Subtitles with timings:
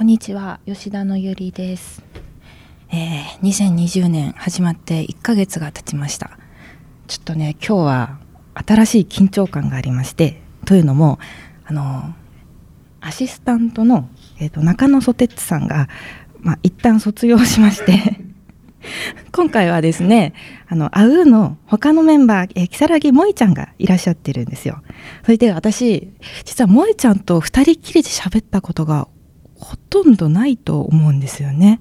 [0.00, 2.02] こんにちは吉田のゆりです、
[2.90, 6.38] えー、2020年始まって1ヶ月が経ちました。
[7.06, 8.18] ちょっとね今日は
[8.54, 11.18] 新しい緊張感がありましてというのも
[11.66, 12.14] あの
[13.02, 14.08] アシスタントの、
[14.40, 15.90] えー、と中野ソテッツさんが、
[16.38, 18.24] まあ、一旦卒業しまして
[19.32, 20.32] 今回はですね
[20.66, 24.82] あのアウーの他のメンバー、えー、如月萌ちゃんがいらっしゃってるんですよ。
[25.26, 26.10] それで私
[26.46, 29.06] 実は萌ちゃんと二人きりで喋ったことが
[29.60, 31.80] ほとんどないと思うんですよね。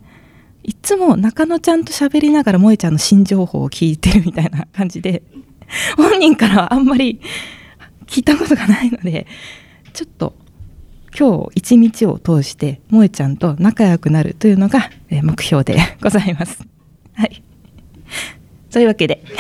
[0.64, 5.24] いつも中野ちゃんと喋りながら萌ちゃんの新情報を聞いてるみたいな感じで
[5.96, 7.22] 本人からはあんまり
[8.06, 9.26] 聞いたことがないので
[9.94, 10.36] ちょっと
[11.18, 16.60] 今日一日を通して萌ちゃんと仲良くなるというのが目標でございます。
[17.14, 17.42] はい。
[18.70, 19.24] そういうわけで。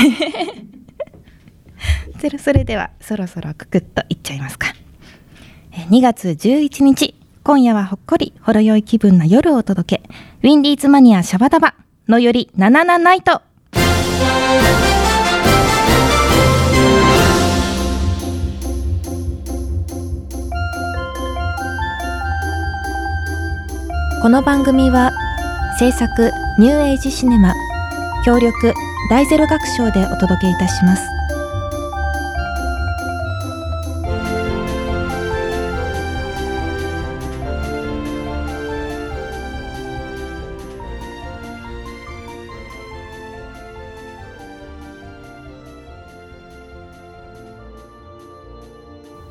[2.39, 4.73] それではそろそろククッといっちゃいますか。
[5.89, 7.18] 2月11日
[7.49, 10.03] 今夜はほっこりほろ酔い気分な夜をお届け。
[10.43, 11.73] ウィンディーズマニアシャバダバ。
[12.07, 13.41] のよりナナナナイト
[24.21, 25.11] この番組は
[25.79, 27.55] 制作ニューエイジシネマ
[28.23, 28.75] 協力
[29.09, 31.18] 大ゼロ学賞でお届けいたします。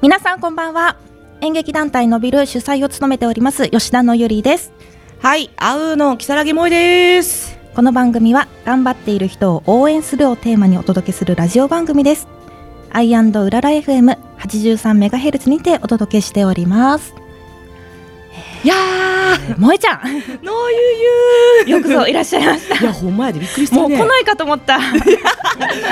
[0.01, 0.97] 皆さんこんばんは
[1.41, 4.73] 演劇団体のびる主催を務めております吉田のゆりです
[5.19, 7.59] はい、あうの木更木萌です。
[7.75, 12.29] この番組は頑張っている人を応援するをテーマにお届けするラジオ番組です。
[12.93, 17.13] アイうらら FM83 メガヘルツにてお届けしております。
[18.63, 18.75] いや
[19.57, 20.77] 萌えちゃん、ー、のゆ
[21.67, 22.77] ゆよくぞいらっしゃいました。
[22.79, 23.83] いや、ほんまやでびっくりしたね。
[23.83, 24.79] もう来ないかと思った。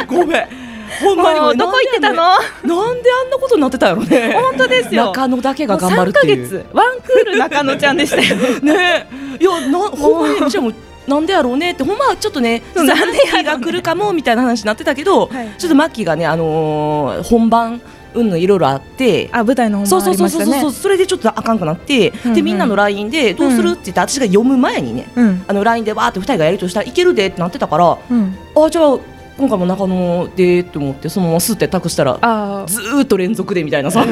[0.06, 0.65] ごめん。
[1.00, 2.16] ほんまにどこ行ってたの？
[2.16, 4.32] なんであんなことになってたやろね。
[4.34, 5.06] 本当ですよ。
[5.06, 6.38] 中野だけが頑張るっていう。
[6.38, 8.60] もう三ヶ月ワンクール中野ちゃんでしたよ。
[8.60, 9.08] ね
[9.40, 10.74] いや、な、ほんまに、じゃもう
[11.06, 17.80] なんでやろうねって、ほんまはちょっとね、そう実はなんでやろうねマッキーが来るかもみたいな話になってたけど、はいちょっとマッキーがね、あのー本番、
[18.14, 19.28] うんのいろいろあって。
[19.30, 20.72] あ舞台のねそうそうそうそう、。
[20.72, 28.36] それでちょっとあかんくなって、うんうんでみんなの LINE でどうするって言って私が読む前にね、うんあの LINE でわーって二人がやりとりしたらいけるでってなってたからうん。
[28.56, 28.98] あじゃあ
[29.38, 34.06] 今回も中野でって思ってそのままスって託したらあずーっと連続でみたいなさ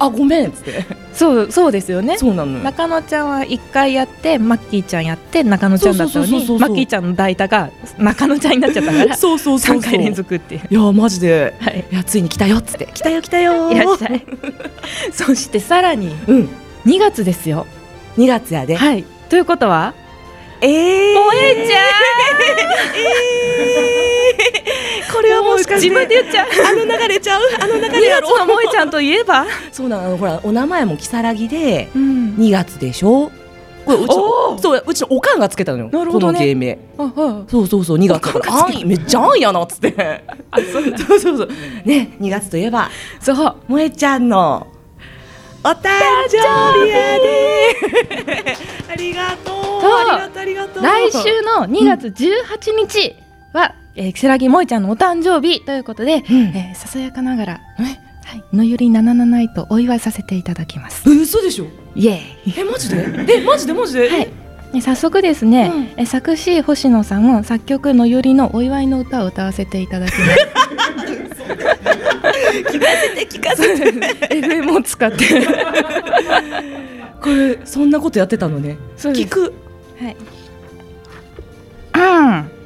[0.00, 0.84] あごめんっつって。
[1.12, 2.18] そうそうですよね。
[2.18, 2.64] そうなのよ。
[2.64, 9.80] 中野ちゃんは一回やってマッキーちゃんやって中野ちゃんだったのにマッキーちゃんの代打が中野ちゃんになっちゃったからそうそうそうそう。
[9.80, 10.62] 3回連続っていう。
[10.68, 11.54] いやマジで。
[11.60, 11.84] はい。
[11.90, 12.88] いやついに来たよっつって。
[12.92, 14.26] 来たよ来たよいらっしゃい。
[15.12, 16.48] そしてさらにうん。
[16.86, 17.66] 2月ですよ。
[18.18, 18.74] 2月やで。
[18.76, 19.04] はい。
[19.28, 19.94] ということは
[20.60, 21.14] えー。
[21.14, 21.76] 萌えちゃ
[25.12, 25.88] これはもしかして。
[25.88, 26.48] 自分で言っちゃう。
[26.66, 27.42] あの流れちゃう。
[27.60, 29.46] あの流2れやろ萌えちゃんといえば。
[29.72, 30.16] そうなの。
[30.16, 32.34] ほらお名前も如月でうん。
[32.36, 33.30] 2月でしょ？
[33.86, 35.84] これうちのそううちのおかんがつけたのよ。
[35.84, 35.90] ね。
[35.92, 36.78] この芸名。
[36.98, 37.44] ああ。
[37.48, 38.32] そうそうそう2月。
[38.32, 40.24] だからあんめっちゃあんやなっつって。
[40.50, 40.98] あそうだ。
[40.98, 41.48] そうそうそう。
[41.84, 42.90] ね2月といえば
[43.20, 43.56] そう。
[43.68, 44.66] 萌えちゃんの
[45.64, 45.82] お誕
[46.28, 46.36] 生
[46.84, 48.56] 日やで。
[48.90, 49.56] ありがとう。
[50.38, 50.82] ありがとう。
[50.82, 53.16] 来週の2月18日
[53.52, 56.36] は、えー、木更木萌えちゃんのお誕生日ということで、うん。
[56.56, 57.58] えーささやかながら、は
[58.52, 61.02] い、のゆり77イとお祝いさせていただきます。
[61.10, 61.66] え嘘でしょ？
[61.94, 63.04] イエーイえマジで？
[63.38, 63.72] えマジで？
[63.74, 64.08] マジで？
[64.10, 64.20] はい。
[64.20, 64.32] で
[64.80, 66.02] 早速ですね、うん。
[66.02, 70.22] え作詞星野さん作曲のゆりのお祝いの歌を歌わせていただきます。
[72.70, 73.92] 聞かせて聞かせて。
[74.40, 75.24] FM を使って。
[77.20, 78.76] これそんなことやってたのね。
[78.98, 79.52] 聞く。
[80.00, 80.16] はい。
[81.94, 82.56] うん。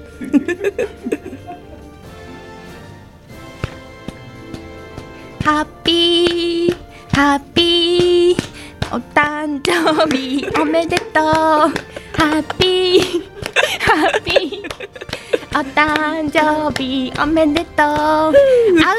[5.42, 6.77] ハッピー
[7.12, 8.59] ハッピー
[8.93, 10.45] お誕生日。
[10.61, 11.23] おめでとう。
[11.23, 11.71] ハ
[12.19, 13.22] ッピー
[13.81, 14.66] ハッピー
[15.51, 17.13] お誕生日。
[17.22, 17.87] おめでとう。
[17.87, 18.34] あう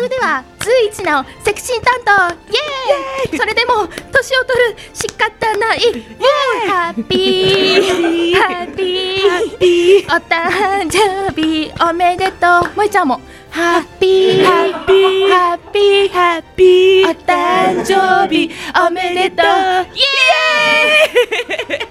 [0.07, 2.11] では随一のセクシー担当。
[2.53, 5.79] イエーイそれでも年を取る仕方ない。
[5.79, 12.75] イエーイハッピーハッピーお誕生日おめでとう。
[12.77, 13.19] もえちゃんも
[13.51, 18.49] ハッピーハッピーハッピーハッピーお誕生日
[18.87, 19.51] おめでとうイエ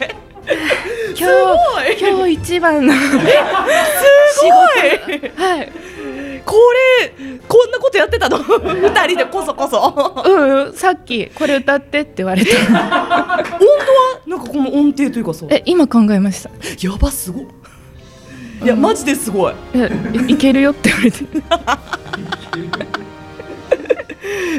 [0.06, 0.20] ーイ
[1.16, 1.28] 今
[1.84, 3.20] 日今日一番のすごい。
[5.36, 5.70] はい。
[6.44, 6.56] こ
[7.00, 7.12] れ
[7.46, 8.38] こんなことやってたの？
[8.42, 9.78] 二人でこそこそ。
[9.80, 12.58] 本当はうんさっきこれ歌ってって言われた。
[12.66, 12.72] 何
[14.26, 16.50] なんかこの音程というかさえ今考えました。
[16.82, 17.46] やばすごい
[18.62, 19.54] いやマジですごい。
[19.74, 19.90] え
[20.28, 21.24] いいけるよって言われて。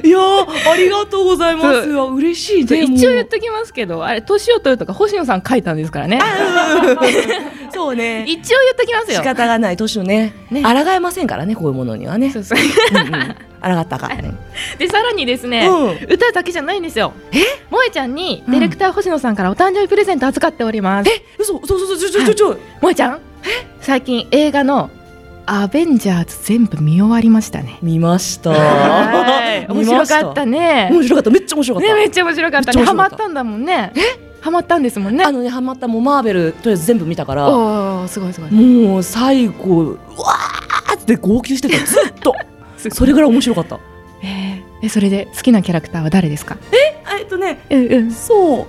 [0.03, 1.89] いやーありがとうございます。
[1.89, 2.65] 嬉しい。
[2.65, 6.19] ね一応言っもときますけどあれ年を取るとか星野さん書いたんですからね。
[6.19, 6.21] う
[7.73, 8.25] そうね。
[8.27, 9.17] 一応言っときますよ。
[9.19, 9.77] 仕方がない。
[9.77, 10.63] 年をねね。
[10.63, 12.31] 抗えませんからねこういうものにはね。
[12.31, 12.59] そうそう。
[12.59, 14.07] うんうん抗ったか。
[14.07, 14.33] ね
[14.79, 16.13] でさらにですね、うん。
[16.13, 17.13] 歌だけじゃないんですよ。
[17.31, 17.37] え？
[17.69, 21.09] 萌えちゃんにディレクター星野さんからお誕生日プレゼント預かっております。
[21.11, 21.21] え？
[21.37, 21.61] 嘘。
[21.65, 21.97] そうそうそう。
[21.99, 23.19] ちょちょちょちょ萌えちゃん？
[23.81, 24.89] 最近映画の
[25.45, 27.77] アベンジャーズ全部見終わりましたね。
[27.81, 28.51] 見ました。
[28.51, 29.67] はい。
[29.71, 30.89] 面白かったね。
[30.91, 31.29] 面白かった。
[31.31, 31.99] めっちゃ面白かったね。
[31.99, 32.71] めっちゃ面白かった。
[32.73, 33.91] ねハマったんだもんね。
[34.39, 35.23] ハマったんですもんね。
[35.23, 37.49] あのねハマったもうマーベルとりあえず全部見たから。
[37.49, 38.51] おおすごいすごい。
[38.51, 41.85] もう最後うわーって号泣してた。
[41.85, 42.33] ずっと。
[42.93, 43.79] それぐらい面白かった。
[44.23, 46.57] えーえそれで好きなキャラクターは誰ですか？
[47.19, 47.59] えっとね。
[47.69, 48.11] うんうん。
[48.11, 48.65] そう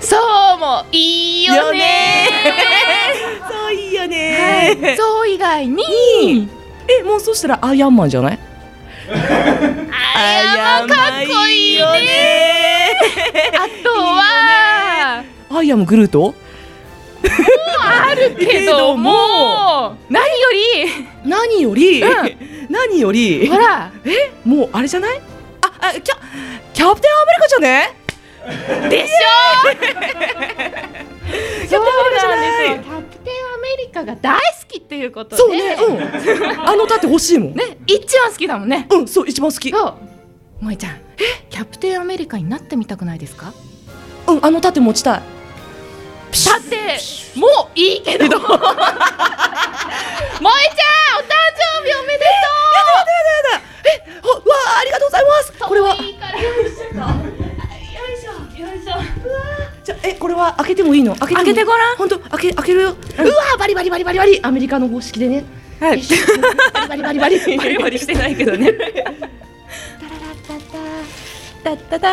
[0.00, 0.16] そ
[0.56, 2.28] うもいいよね。
[3.48, 4.08] そういいよはい。
[4.08, 6.48] ねそう以外に。
[6.88, 8.38] えもうそしたらアイアンマンじゃない？
[9.08, 12.92] あやまかっこいいね。
[13.54, 16.34] あとはアイアムグルート？
[17.82, 20.28] あるけども何よ
[21.24, 22.10] 何より、うん。
[22.70, 23.40] 何より？
[23.40, 23.90] りほら。
[24.44, 25.20] もうあれじゃない？
[25.62, 27.96] ああキャキャプテンアメリカじゃね？
[28.88, 29.16] でしょ
[31.68, 31.96] そうな
[32.36, 32.70] んです。
[32.70, 35.36] よキャプテンアメリカが大好きっていうことで。
[35.36, 35.76] そうね。
[35.80, 36.60] うん。
[36.68, 37.54] あの盾欲しいもん。
[37.54, 38.86] ね一番好きだもんね。
[38.90, 39.70] うんそう一番好き。
[39.70, 39.94] そう。
[40.60, 41.00] 萌えちゃん。
[41.50, 43.52] キャプテンアメリカになってみたくないですか？
[44.28, 45.20] うんあの盾持ちたい。
[45.20, 46.98] だって
[47.38, 48.26] もういいけど。
[48.28, 48.58] 萌えちゃん
[50.38, 51.32] お誕
[51.82, 52.26] 生日おめでと
[54.22, 54.40] あわ
[54.76, 55.52] あありがとうございます。
[55.52, 56.16] うこれはいい
[58.86, 61.14] しょとよいしょよいしょじゃあえこれは開けてもいいの？
[61.16, 61.96] 開けても開けてごらん。
[61.96, 64.40] 本当開け開けるよ、うわーバリバリバリバリバリ。
[64.42, 65.44] アメリカの方式でね。
[65.80, 66.02] はい。
[66.88, 67.56] バリバリバリバリ。
[67.58, 68.96] バリバリしてないけどねタララ
[71.76, 72.06] ッタタタ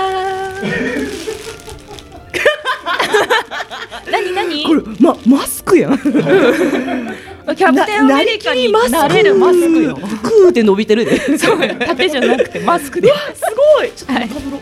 [4.12, 13.44] 何何これまマスクやんキャプテンアメリカにななれるマスクよクーって伸びてるでそう縦じゃなくてマスクです
[13.78, 14.60] ごいちょっとはいかぶろ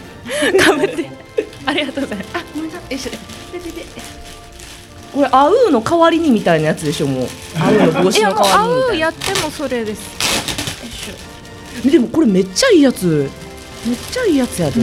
[0.53, 1.09] うかぶって
[1.71, 2.17] ありがとうござい。
[2.19, 2.91] ますあごめんなさい。
[2.91, 3.11] よいしょ
[3.53, 3.85] ででで
[5.13, 7.27] これアウーの代わりにみたいなやつでしょもう。
[7.59, 8.89] アウーの帽子のいやもう代わりにみたいな。
[8.89, 10.01] 合うやってもそれです。
[11.89, 13.29] でもこれめっちゃいいやつ。
[13.85, 14.79] めっちゃいいやつやで、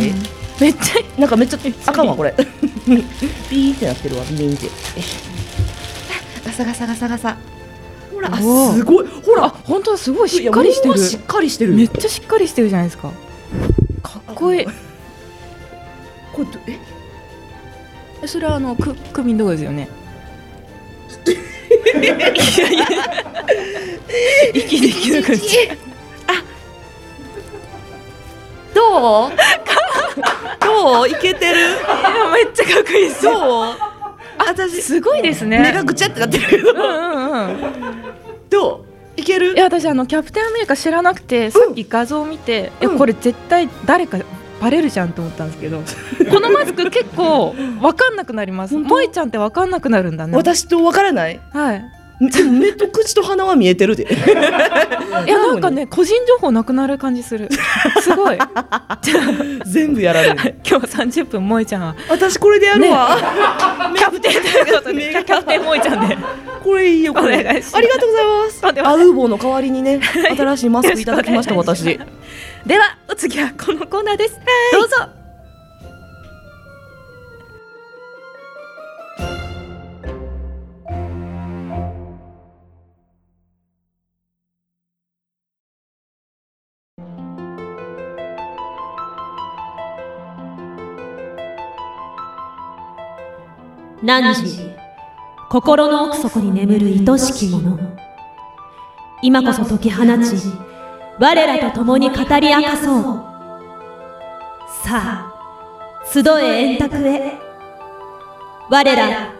[0.61, 1.21] めっちゃいい。
[1.21, 2.35] なんかめっちゃあかんわこれ。
[3.49, 4.69] ピーってなってるわビーンって。
[6.45, 7.37] ガサガサガサガサ。
[8.13, 9.07] ほらすごい。
[9.25, 9.45] ほら。
[9.45, 10.99] あ本当だすごいしっかりしてる。
[10.99, 11.75] しっかりしてる。
[11.75, 13.13] めっちゃしっかりしてるじゃないですか。
[14.03, 14.67] かっこいい
[16.39, 16.79] これどえ？
[18.23, 19.89] えそれはあのく首のとこですよね。
[24.55, 25.77] 息できなくなっちゃう
[28.75, 29.31] どう？
[30.61, 31.09] どう？
[31.09, 31.59] いけてる？
[31.59, 33.75] いやめっちゃかっこいいですどう？
[34.47, 35.59] 私すごいですね。
[35.59, 37.61] 目がぐちゃってなってるけどうんうんうん。
[38.49, 38.85] ど
[39.17, 39.21] う？
[39.21, 39.55] いける？
[39.55, 42.99] いや私あのキャプテンアメリカ知らなくてさっき画像を見て、いやうん。
[42.99, 44.19] これ絶対誰か
[44.61, 45.83] バレるじゃんと思ったんですけど。
[46.31, 48.75] このマスク結構わかんなくなります。
[48.75, 48.89] 本当？
[48.97, 50.37] 萌えちゃんってわかんなくなるんだね。
[50.37, 51.41] 私とわからない？
[51.53, 51.85] はい。
[52.21, 54.03] 目と口と鼻は見えてるで。
[55.27, 57.49] いやなんかね個人情報なくなる感じする。
[58.01, 58.39] すごい。
[59.67, 60.57] 全部やられる。
[60.69, 61.95] 今日は30分萌えちゃんは。
[62.09, 63.17] 私これでやるわ、
[63.97, 65.23] キャプテンということで。
[65.25, 66.19] キャプテン萌えちゃんで。
[66.65, 67.41] これいいよこれ。
[67.41, 67.77] お願いします。
[67.77, 68.89] ありがとうございます。
[68.89, 70.01] アウーボーの代わりにね
[70.37, 72.01] 新しいマスクいただきました私し
[72.67, 74.39] ではお次はこのコーナーです、
[74.73, 75.19] どうぞ。
[94.01, 94.35] 汝
[95.51, 97.79] 心の奥底に眠る愛しきもの
[99.23, 100.37] 今こそ解き放ち
[101.21, 103.03] 我らと共に語り明かそう。
[104.85, 105.35] さあ
[106.13, 107.39] 集え円卓へ。
[108.71, 109.33] 我ら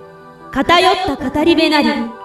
[0.51, 2.18] 偏った語り部なり。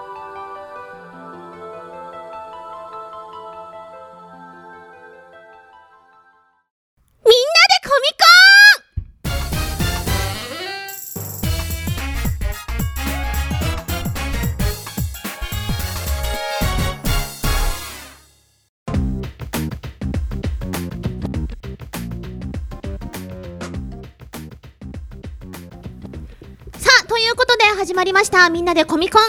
[28.04, 28.50] まりました。
[28.50, 29.22] みんなでコミコン。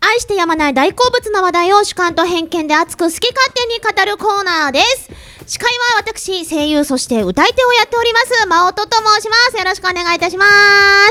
[0.00, 5.10] 愛してやまない大好物な話題を主観と偏見で熱く好き勝手に語るコーナーです。
[5.46, 9.56] 司会は私声優そして歌い手をやっております真音と申します。
[9.56, 10.44] よろしくお願いいたしま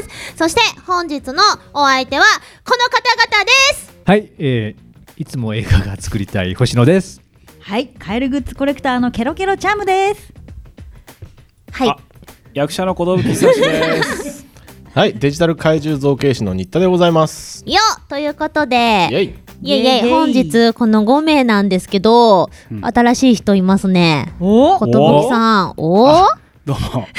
[0.04, 0.38] す。
[0.38, 1.42] そして本日の
[1.74, 2.24] お相手は
[2.64, 3.96] この方々です。
[4.06, 7.20] はい、えー、いつも映画が作りたい星野です。
[7.62, 10.32] はい、カエルグッズコレクターのケロケロチャムです。
[11.72, 11.90] はい。
[11.90, 11.98] あ
[12.54, 14.27] 役者の小道具久しです。
[14.98, 17.64] はい、デジタル怪獣造形師の新田でございます。
[17.68, 17.78] よ
[18.10, 18.76] ということで。
[18.76, 19.26] イェイ。
[19.62, 20.06] いえいえイ。
[20.06, 22.50] エイ本日この5名なんですけど、
[22.82, 24.34] 新しい人いますね。
[24.40, 24.80] お？
[24.80, 25.74] ことぶきさん。
[25.78, 26.24] お？
[26.24, 26.26] お
[26.68, 27.08] どうも。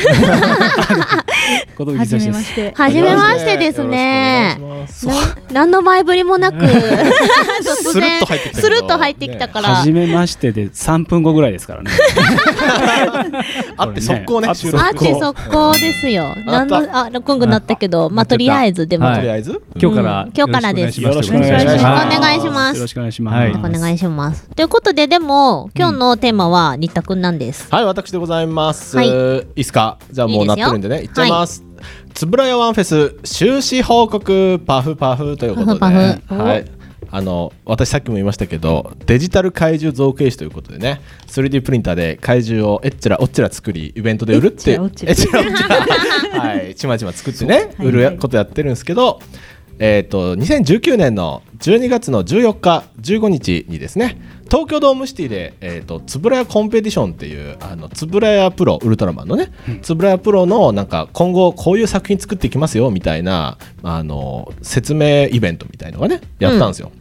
[1.97, 2.17] はじ。
[2.17, 2.75] めまして。
[2.77, 4.59] はじめましてですね
[5.53, 6.67] 何の前振りもなく突
[7.93, 11.91] スルッと入ってきたけどスルッと入ってきたから、初めましてで3分後ぐらいですからね。
[13.79, 14.83] あって速攻ね、あっち速
[15.51, 16.35] 攻ですよ。
[16.45, 19.63] なんのあ録音になったけど、まあとりあえずでも、はいとりあえず。
[19.81, 22.17] 今日から、うん今日からですよろしくおお願いします願いします。
[22.17, 23.35] お願いしますよろしくお願いします。
[23.35, 24.49] はいお願いします。
[24.55, 27.69] ということででも今日のテーマは新田くんなんです。
[27.71, 28.97] はい、私でございます。
[28.97, 29.99] はいいいっすか？
[30.11, 31.65] じゃあもうなってるんでね、いっちゃいます。
[32.15, 36.43] つぶらやワンフェス収支報告パフパフということで、パフパフ。
[36.43, 36.65] はい。
[37.11, 45.81] あの私さっきも言いましたけどデジタル怪獣造形師ということでね 3D プリンターで怪獣をえっちらおっちら作りイベントで売るってえっちらおっちら。
[46.39, 46.75] はい。
[46.75, 47.87] ちまちま作ってねはい。
[47.87, 49.21] 売ることやってるんですけど
[49.79, 54.21] えっ、と2019年の12月の14日15日にですね
[54.51, 66.93] 東京ドームシティで、えー、とつぶらやコンペティションっていうあのつぶらやプロウルトラマンのねつぶらやプロのなんか今後こういう作品作っていきますよみたいなあの説明イベントみたいのがねやったんですよ。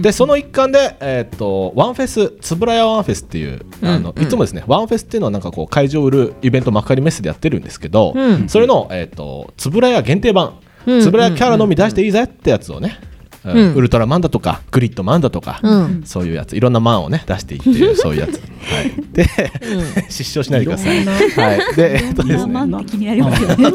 [0.00, 8.48] でその一環で、えー、とワンフェスつぶらやワンフェスっていうあの、いつもですねワンフェスっていうのはなんかこう会場を売るイベント幕張メッセでやってるんですけど、うん。
[8.48, 10.46] それの、えー、とつぶらや限定版。
[10.46, 12.98] うんつぶらやキャラのみ出していいぜってやつをね、
[13.44, 19.24] うんうんウルトラマンだとかグリッドマンだとか、うんそういうやついろんなマンをね出していっていうそういうやつ、はい、で、
[20.10, 21.04] 失笑しないでください。
[21.04, 23.70] はい、でえっとですねマンって気になりますよね。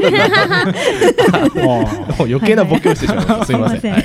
[1.55, 1.89] も
[2.19, 3.45] う余計なボケをしてしまいました。
[3.45, 3.93] すみません。
[3.93, 4.03] はい、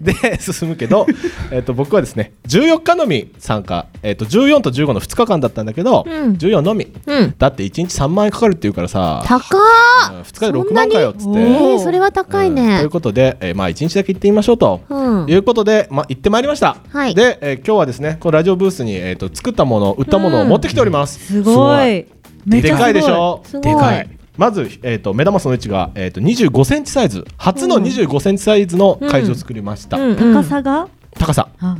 [0.00, 1.06] で進むけど、
[1.50, 6.88] えっと僕はですね、14日のみ参加、えっと14と15の2日間だったんだけど、うん14のみ。
[7.06, 7.34] うん。
[7.38, 11.38] だって1日3万円かかるっていうからさ、高うん2日で6万かよっつって。
[11.38, 11.40] ー。
[11.40, 12.90] えー、それは高いうんといねう。
[12.90, 14.80] ことで、えーまあ1日だけ行ってみましょうと。
[15.00, 15.30] うん。
[15.30, 17.14] いうことで、まあ、行ってまいりました、はい。
[17.14, 22.06] で、えー今日はですねこのラジオブースに、えー、と作ったもの売ったものを持ってきております、すごい。
[22.46, 23.42] でかいでしょ？
[23.44, 23.62] すごい。
[23.62, 24.08] でかい。
[24.36, 27.26] まず、えー、と目玉その位置が、えー、と25センチサイズ。
[27.36, 30.16] 初の25センチサイズの会場を作りました、うん。
[30.16, 30.88] 高さが？
[31.18, 31.76] 高さ、あ。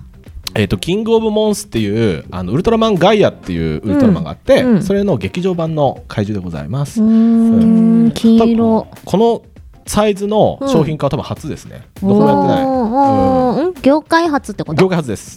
[0.55, 4.73] えー、とキングオブモンスっていうあのウルトラマンガイアっていうウルトラマンがあって、うん。
[4.73, 8.11] うんそれの劇場版の怪獣でございます、うーん。
[8.13, 8.89] 黄色。
[9.05, 9.43] この
[9.87, 14.81] サイズの商品化は多分初ですね、どこもやってない、業界初ってこと？
[14.83, 15.33] 業界初です。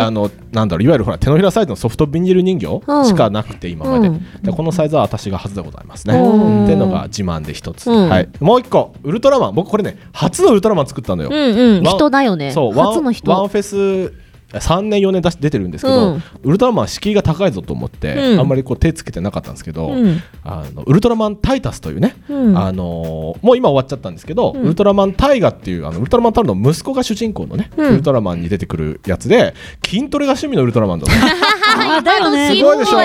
[0.00, 3.04] あのなんだろういわゆるほら手のひらサイズのソフトビニール人形うん。
[3.06, 4.42] しかなくて今まで,、うん。
[4.42, 6.64] でこのサイズは私が初でございますね、うん。
[6.64, 8.08] っていうのが自慢で一つ、うん。
[8.08, 9.54] はい、もう一個ウルトラマン。
[9.54, 11.36] 僕これね初のウルトラマン作ったのよ、うん
[11.78, 11.82] うん。
[11.82, 12.52] ワン人だよね。
[12.52, 14.12] そうワンフェス
[14.52, 16.22] 3年4年出し出てるんですけど、うん。
[16.42, 18.40] ウルトラマンは敷居が高いぞと思って、うん。
[18.40, 20.22] あんまりこう手つけてなかったんですけど、うん。
[20.42, 22.56] あのウルトラマンタイタスというね、うん。
[22.58, 24.62] あのーもう今終わっちゃったんですけど、うん。
[24.62, 27.92] ウルトラマンタイガっていうあのウルトラマンタルの息子が主人公のね、うん。
[27.92, 31.14] ウルトラマンに出てくるやつで筋トレが趣味のウルトラマンだね
[31.90, 32.48] あだよね。
[32.56, 32.78] すごい。
[32.78, 32.98] でしょ？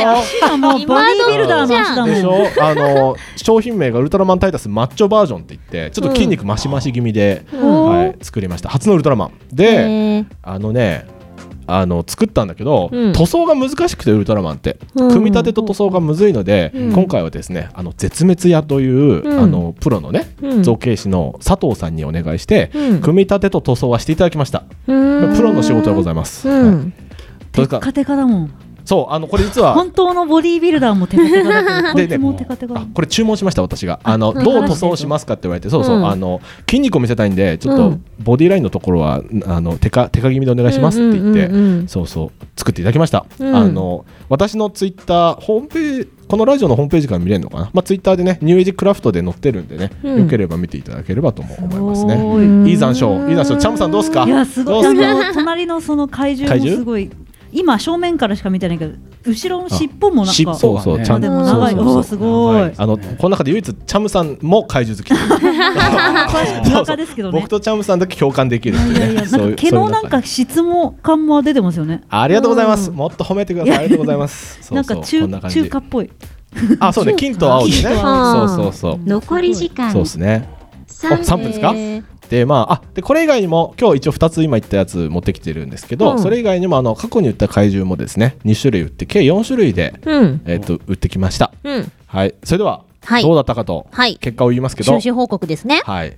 [0.48, 2.10] 今もうボディービルダーの足だもん。
[2.10, 2.48] でしょ？
[2.64, 7.86] あの商品名がウルトラマンタイタスマッチョバージョンって言ってちょっと筋肉マシマシ気味で、うん。
[7.86, 8.70] はい、作りました。
[8.70, 9.32] 初のウルトラマン。
[9.52, 11.06] であのね
[11.68, 13.14] あの作ったんだけど、うん。
[13.14, 15.10] 塗装が難しくてウルトラマンって、うん。
[15.10, 16.94] 組み立てと塗装がむずいので、うん。
[16.94, 19.40] 今回はですねあの絶滅屋という、うん。
[19.40, 20.64] あのプロのね、うん。
[20.64, 23.02] 造形師の佐藤さんにお願いして、うん。
[23.02, 25.36] 組み立てと塗装はしていただきました、うーん。
[25.36, 26.60] プロの仕事でございます、はい。
[26.60, 26.94] うん
[27.54, 28.54] それからテカテカだもん。
[28.86, 34.00] そうあのこれ実は本当のボディービルダーもテカテカだけど、もテカこれ注文しました私が。
[34.04, 36.08] あのうんどう塗装しますかって言われてそうそう、うん。
[36.08, 38.06] あの筋肉を見せたいんでちょっとうん。
[38.20, 41.88] ボディラインのところはあのテカテカ気味でお願いしますって言って、うんうんうんうん。
[41.88, 43.56] そうそう作っていただきました、うん。
[43.56, 50.24] あの私のツイッターホームページこのラジオのホームページから見れるのかな、まあ、ツイッターでねニューエイジクラフトで載ってるんでね、うん。
[50.24, 52.70] よければ見ていただければとも思いますね。
[52.70, 52.74] い。
[52.74, 53.58] い残暑いい残暑。
[53.58, 54.26] チャムさんどうですか？
[54.26, 54.96] いやすごい。
[55.34, 57.10] 隣のその怪獣もすごい。
[57.54, 58.96] 今正面からしか見てないけど、
[59.26, 60.34] 後ろの尻尾もなんか。
[60.34, 61.76] 尻尾そちゃんとでも長い。
[61.76, 62.72] そうそうそうおおすごい。
[62.76, 67.50] あのこの中で唯一チャムさんも怪獣好きにわかですけどね僕。
[67.50, 72.02] とチャムさんだけ共感できる毛のなんそういうか質も感も出てますよね。
[72.10, 72.90] ありがとうございます。
[72.90, 73.78] うんもっと褒めてください。
[73.78, 74.64] ありがとうございます。
[74.64, 76.10] そうそうなんか中中華っぽい。
[76.80, 77.14] あ、そうね。
[77.16, 77.82] 金と青でね。
[77.82, 79.00] そう青そうそう。
[79.06, 80.50] 残り時間そうですね。
[81.06, 81.74] あ三分ですか？
[82.34, 86.20] へーでまああでこれ以外にも今日一応2つ今言ったやつ持ってきてるんですけど、うん。
[86.20, 90.42] それ以外にもあの過去に売った怪獣もですね2種類売って計4種類で、うん。
[90.46, 91.54] えっと売ってきました。
[91.64, 91.92] うん。
[92.08, 92.36] はい。
[92.44, 93.24] それでは、はい。
[93.24, 94.18] どうだったかとはい。
[94.18, 94.94] 結果を言いますけど。
[94.94, 95.82] 収支報告ですね。
[95.86, 96.18] はい。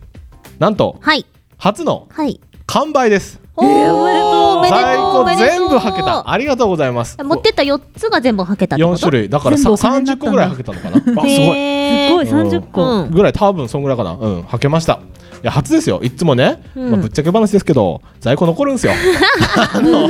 [0.59, 1.25] なんとはい。
[1.57, 2.39] 初のはい。
[2.67, 3.41] 完売です。
[3.57, 5.49] おーおめでとう在庫おめでとう。
[5.49, 6.29] 全部はけた。
[6.29, 7.17] ありがとうございます。
[7.23, 9.29] 持ってった4つが全部はけたってこと？4種類。
[9.29, 10.29] だからさ全部お金になったんだ。
[10.29, 10.97] 30個ぐらいはけたのかな。
[10.97, 13.11] あすごいすごい30個、うん。
[13.11, 13.33] ぐらい。
[13.33, 14.11] 多分そんぐらいかな。
[14.11, 14.43] うん。
[14.43, 14.93] はけました。
[14.93, 14.97] い
[15.45, 15.99] や初ですよ。
[16.01, 16.91] いつもね、うん。
[16.91, 18.93] まあ、ぶっちゃけ話ですけど在庫残るんですよ。
[19.73, 20.03] あの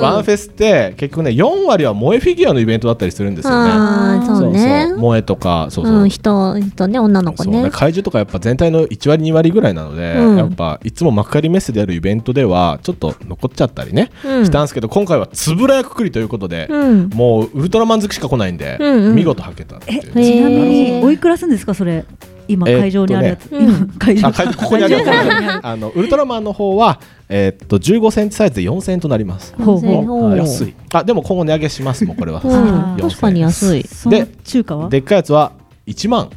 [0.00, 3.70] ワンフェスって結局ね4割は萌えフィギュアのイベントだったりするんですよね。
[3.72, 4.86] あーそうね。
[4.88, 7.64] そう萌えとかそうそう、うん人人ね女の子そうね。
[7.64, 10.36] ね怪獣とかやっぱ全体の1割2割ぐらいなので、うん。
[10.36, 14.44] やっぱいつも幕張メッセであるイベントではちょっと残っちゃったりね、うん。
[14.44, 17.10] したんですけど今回はつぶらやくくりということで、うん。
[17.14, 19.14] もうウルトラマン好きしか来ないんで、うんうん。
[19.16, 22.04] 見事はけたっていうえちなみにおいくらすんですかそれ？
[22.50, 23.64] 今会場にあるやつ、うん。
[23.64, 24.28] 今会場。
[24.28, 29.54] あ会ここにある会場にあのウルトラマンの方は、えーっと15センチサイズで4000円となります。
[29.56, 30.04] ほうほう。
[30.04, 30.74] ほう安い。
[30.92, 32.40] あでも今後値上げしますもんこれは。
[32.40, 33.82] 確かに安い。
[33.84, 34.88] その中華は？
[34.88, 35.52] でっかいやつは
[35.86, 36.30] 1万。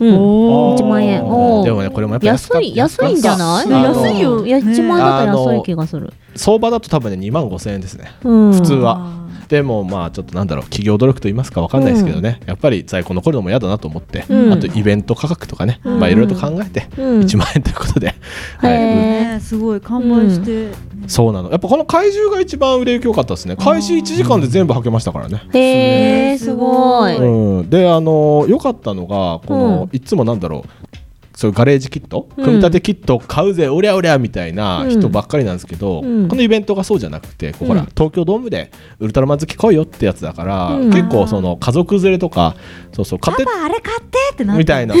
[0.00, 0.14] うん。
[0.16, 0.82] おー。
[0.82, 1.22] 1万円。
[1.64, 3.70] でもねこれもやっぱ安か安い安いんじゃない？
[3.70, 4.20] 安い。
[4.20, 4.46] よ。
[4.46, 6.12] いや1万円だったら安い気がする。
[6.36, 8.12] 相場だと多分ね2万5000円ですね。
[8.24, 8.52] うん。
[8.52, 9.29] 普通は。
[9.50, 14.52] でもまあちょっとなんだろう企業努力と言いますかわかんないですけどね、やっぱり在庫残るのも嫌だなと思って、うん。
[14.52, 15.98] あとイベント価格とかね、うん。
[15.98, 17.20] まあいろいろと考えてうん。
[17.22, 18.14] 1万円ということで、
[18.58, 19.40] はい。
[19.40, 20.72] すごい完売して、
[21.08, 21.50] そうなの。
[21.50, 23.56] やっぱこの怪獣が一番売れ行き良かったですね。
[23.56, 25.42] 開始1時間で全部はけましたからね。
[25.52, 27.16] ーへーすごい。
[27.16, 30.79] うん、であの良かったのがこの、いつもなんだろう
[31.40, 32.44] そういうガレージキット、うん。
[32.44, 36.28] 組み立てキットを買うぜおりゃおりゃみたいな人ばっかりなんですけど、うん。
[36.28, 37.86] このイベントがそうじゃなくて、こうほらうん。
[37.86, 40.90] 東京ドームでウルトラマン好き来いよってやつだから、うん。
[40.90, 42.56] 結構その家族連れとか
[42.92, 44.58] そうそう買ってパパあれ買ってってなって。
[44.58, 44.94] みたいな。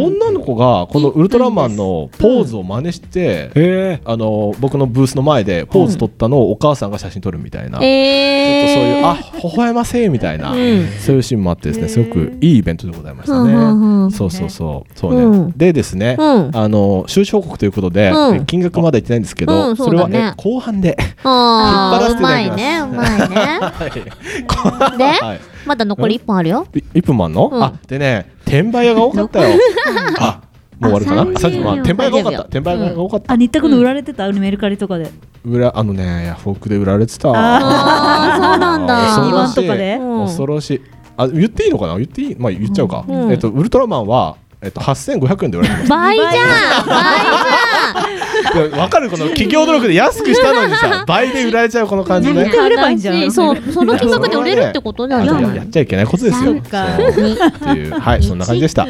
[0.00, 10.86] 女の子がこのウルトラマンのポーズを真似して、へあの僕のブースの前でポーズ取ったのをお母さんが写真撮るみたいな、ちょっとそういうえあ微笑ませみたいな、うん。
[10.98, 13.52] そういうシーンもあってですねすごくいいイベントでございましたね。
[13.52, 14.98] うんうそうそうそう。
[14.98, 15.52] そうね、うん。
[15.56, 16.50] でですね、うん。
[16.54, 18.36] あの収支報告ということで、うん。
[18.36, 22.56] え金額まだ言ってないんですけど、うんそれは、ねえ後半で引っ張らせていただきます。
[22.56, 23.36] まいねうまいね。
[24.98, 25.40] で はい。
[25.66, 26.66] まだ残り1本あるよ。
[26.74, 27.62] い一分マンの、うん。
[27.62, 29.58] あでね転売屋が多かったよ。
[30.18, 30.40] あ
[30.80, 31.22] もう終わるかな？
[31.22, 32.38] あ30分まん転売屋が多かった。
[32.38, 35.10] 30転売屋が多かった、あ新田君の売られてた、メルカリとかで。
[35.44, 37.30] 裏あのねヤフオクで売られてた。
[37.34, 38.96] あーそうなんだ。
[38.96, 39.30] 恐ろしい。
[39.30, 39.96] 2番とかで？
[39.96, 40.24] うん。
[40.26, 40.80] 恐ろしい。
[41.18, 41.96] あ言っていいのかな？
[41.96, 42.36] 言っていい？
[42.38, 43.30] まあ言っちゃうか、うん。
[43.30, 45.88] えっとウルトラマンはえっと8500円で売られてます。
[45.88, 46.30] 倍じゃん。
[46.30, 48.29] 倍じゃん。
[48.76, 49.10] わかる。
[49.10, 52.42] この企業努力で安くしたのにさ 倍で売られちゃうこの感じね。
[52.44, 53.30] 売ればいいんじゃん。
[53.32, 55.24] そうその金額で売れるってことだ。
[55.24, 56.54] よあややっちゃいけないことですよ。
[57.98, 58.84] はいそんな感じでした。
[58.84, 58.88] 後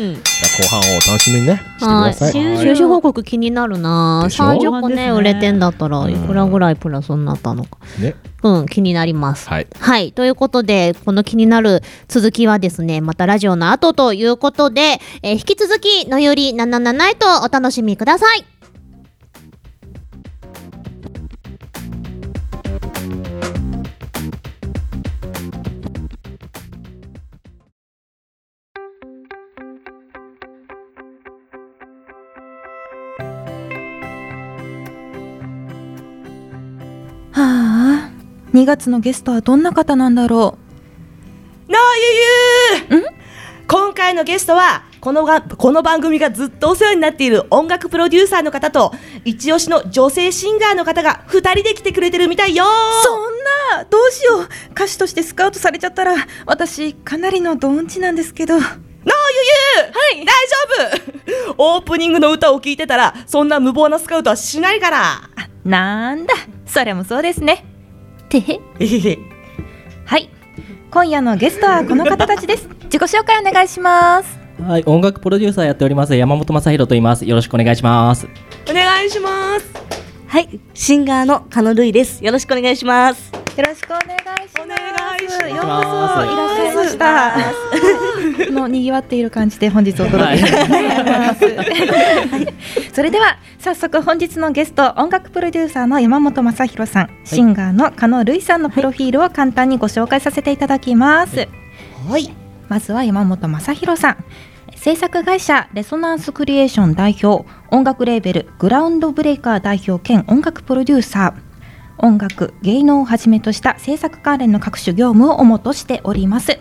[0.71, 2.33] 半をお楽しみにねしてくはいださい。
[2.33, 4.23] 収支報告気になるな。
[4.25, 7.79] でしょ30個ね売れてんだったらうんいくらぐらいプラスになったのか。
[7.99, 8.15] ね。
[8.43, 9.49] うん気になります。
[9.49, 9.67] はい。
[9.79, 10.13] はい。
[10.13, 18.45] ということで、この気になる続きはですね、またラジオの後ということで、えー引き続き、のより77へとお楽しみください。
[38.53, 40.59] 2月のゲストはどんな方なんだろ
[41.69, 41.83] なあ
[42.91, 43.07] ゆゆ
[43.69, 48.93] 今回のゲストはこのがこの番組がずっとお世話になっている音楽プロデューサーの方と
[49.25, 52.65] 一押しの女性シンガーの方が2人で来てくれてるみたいよ。
[53.05, 53.85] そんな。
[53.85, 54.49] どうしよう。
[54.73, 58.59] 歌手としてスカウトされちゃったら私かなりのドンチなんですけど。
[58.59, 58.69] なあ
[60.17, 60.27] ゆゆはい。
[60.27, 60.49] 大
[60.99, 61.55] 丈夫。
[61.77, 65.21] オープニングの歌を聴いてたらそんな無謀なスカウトはしないから。
[65.65, 66.35] なんだ。
[66.67, 67.70] それもそうですね
[68.31, 68.61] てへ。
[68.79, 69.19] えへへ
[70.07, 70.31] はい
[70.91, 77.25] 今夜のゲストはこの方たちです自己紹介お願いしますはい、音楽プロデューサーやっております山本正弘と言います。
[77.25, 78.29] よろしくお願いします。
[78.69, 79.73] お願いします
[80.27, 82.23] はい、シンガーのカノルイです。
[82.25, 83.40] よろしくお願いします。
[83.61, 84.63] よろしくお願いします。
[84.63, 84.79] お願
[85.17, 85.69] いしますようこ
[86.17, 87.35] そいらっしゃいました。
[88.47, 91.65] この賑わっている感じで本日お届けします、は
[92.41, 92.95] い。
[92.95, 101.47] それでは早速本日のゲスト音楽プロデューサーの山本正弘さん、シンガーの加納瑠衣さんのプロフィールを簡単にご紹介させていただきます、
[102.09, 102.35] はい。
[102.71, 104.25] まずは山本正弘さん。
[104.75, 111.50] 制作会社レソナンスクリエーション代表音楽レーベルグラウンドブレイカー代表兼音楽プロデューサー
[112.03, 116.53] 音楽芸能をはじめとした制作関連の各種業務を主としております。
[116.53, 116.61] え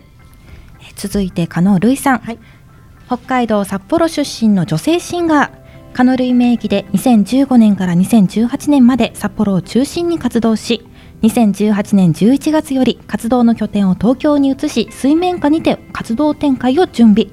[0.95, 2.39] 続いて加納瑠衣さん、
[3.07, 5.59] 北海道札幌出身の女性シンガー。
[5.93, 10.87] カノルイ名義で2015年から2018年まで札幌を中心に活動し
[11.23, 17.27] 2018年11月より活動の拠点を東京に移し水面下にて活動展開を準備。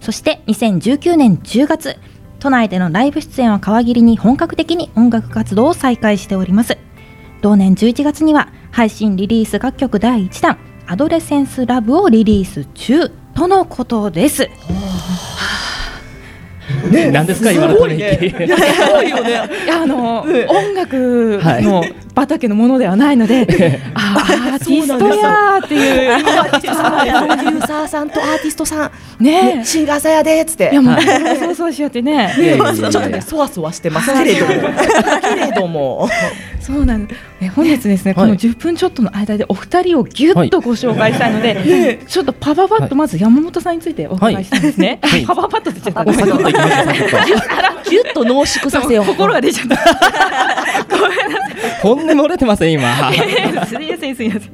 [0.00, 1.96] そして2019年10月
[2.40, 6.76] 都内でのライブ出演を皮切りに本格的に音楽活動を再開しております
[7.44, 10.56] 同年11月には配信リリース楽曲第1弾
[10.88, 14.48] 「アドレセンスラブをリリース中とのことです
[16.90, 18.26] ね、何ですか今のため息。
[18.26, 19.40] いやすごいよね。
[19.70, 28.90] あの、音楽の畑のものではないので、あーアーティストやーっていうアーティストさん、プロデューサーさんとアーティストさん、
[29.24, 30.70] ねシンガーさんやでっつって。
[30.72, 31.00] いやもう
[31.38, 32.32] そうそうしようってね。
[32.36, 34.52] ちょっとね、そわそわしてますけれども。
[35.20, 36.08] けれども。
[36.60, 37.20] そうなんです。
[37.42, 44.98] え本日ですね、はいこの10分ちょっとの間でお二人をぎゅっとご紹介したいので、ちょっとパパパッとまず山本さんについてお伺いしたいんですね。
[45.02, 46.04] はいパパパッと出ちゃった。
[46.04, 49.04] ぎゅっと濃縮させよう。
[49.04, 49.76] 心が出ちゃった。
[52.06, 52.94] 本音漏れてません今。
[53.66, 54.52] すみませんすみません。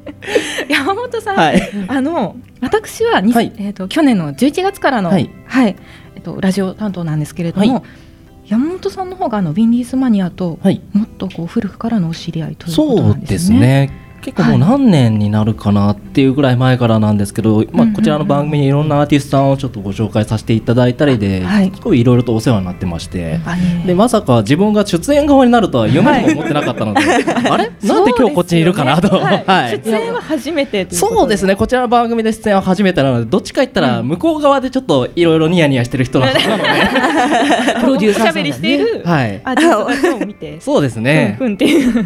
[0.69, 5.29] 山本さん、はいあの私はに、はいえっ、と去年の11月からのははいい、
[6.15, 7.83] えっ、とラジオ担当なんですけれども、はい
[8.47, 13.25] 山本さんの方があのウィンディーズマニアと、はいもっとこう古くからのお知り合いということそうんなでね。
[13.27, 13.91] ですすね。
[14.21, 21.71] 結構もう何年になるかなっていうぐらい前からなんですけど、まあ、こちらの番組にいろんなアーティストさんをちょっとご紹介させていただいたりで、はい。
[21.73, 23.59] すごいいろいろとお世話になってまして、あい。
[23.83, 27.71] えでまさか自分が出演側になるとは夢にも思ってなかったので、あれ？
[27.83, 29.43] なんで今日こっちにいるかなと、ね。
[29.47, 29.75] ははい。
[29.75, 31.55] い、出演は初めてそうですね。
[31.55, 41.35] こちらの番組で出演は初めてなのでどっちか言ったら向こう側でちょっといろいろニヤニヤしてる人なので、プロデューサーさんだねおしゃべりしているはい、アーティストを見て、そうですね。
[41.37, 42.05] ふんふんっていう。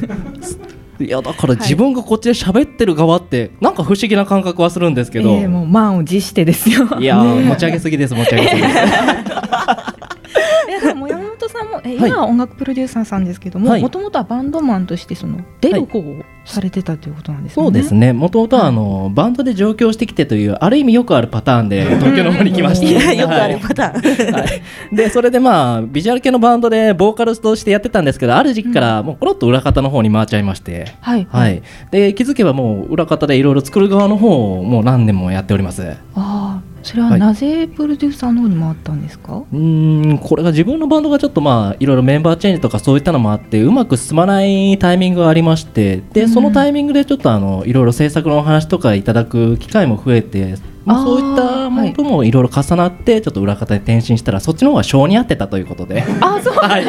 [0.99, 6.87] いやだから自分がこっちで喋ってる側ってなんか不思議な感覚はするんですけど、ええもう満を持してですよ。
[6.99, 8.75] いやー、持ち上げすぎです持ち上げすぎです
[10.67, 12.09] いやでも山本さんも、えはい。
[12.09, 13.81] 今は音楽プロデューサーさんですけども、はい。
[13.81, 17.65] もともとはバンドマンとしてその出る方をされてたということなんですよね。
[17.65, 18.13] そうですね。
[18.13, 24.33] もともとはあのバンドで上京してきてというある意味よくあるパターンで東京の方に来まして、いやよくあるはいパターン。
[24.33, 31.27] はい、でそれでまあビジュアル系のバンドでボーカルとしてやってたんですけどある時期からもうコロッと裏方の方に回っちゃいまして、はい。
[31.29, 35.83] はい、で気づけばもう裏方でいろいろ作る側の方をもう何年もやっております。
[35.83, 39.43] ああ、それははいなぜプロデューサーの方に回ったんですか？
[39.51, 56.03] うーんこれが自分のバンドがちょっとまあいろいろメンバーチェンジとかそういったのもあってうまく進まないタイミングがありましてでそのタイミングでちょっとあのいろいろ制作のお話とかいただく機会も増えて、まあ、そういったものもいろいろ重なってちょっと裏方に転身したらそっちの方が性に合ってたということで。
[56.21, 56.53] あ、そう。
[56.53, 56.85] はい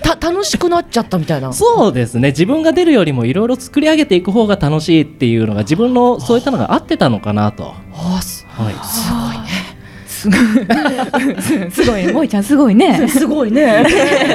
[0.00, 1.52] た楽しくなっちゃったみたいな。
[1.52, 7.74] そうですね自分が出るよりもいろいろ作り上げていく方が楽しいっていうのが自分のそういったのが合ってたのかなと。
[7.92, 9.70] あーすはい、
[10.06, 11.70] すごい。
[11.70, 13.08] すごい、もいちゃんすごいね。
[13.08, 13.84] すごいね。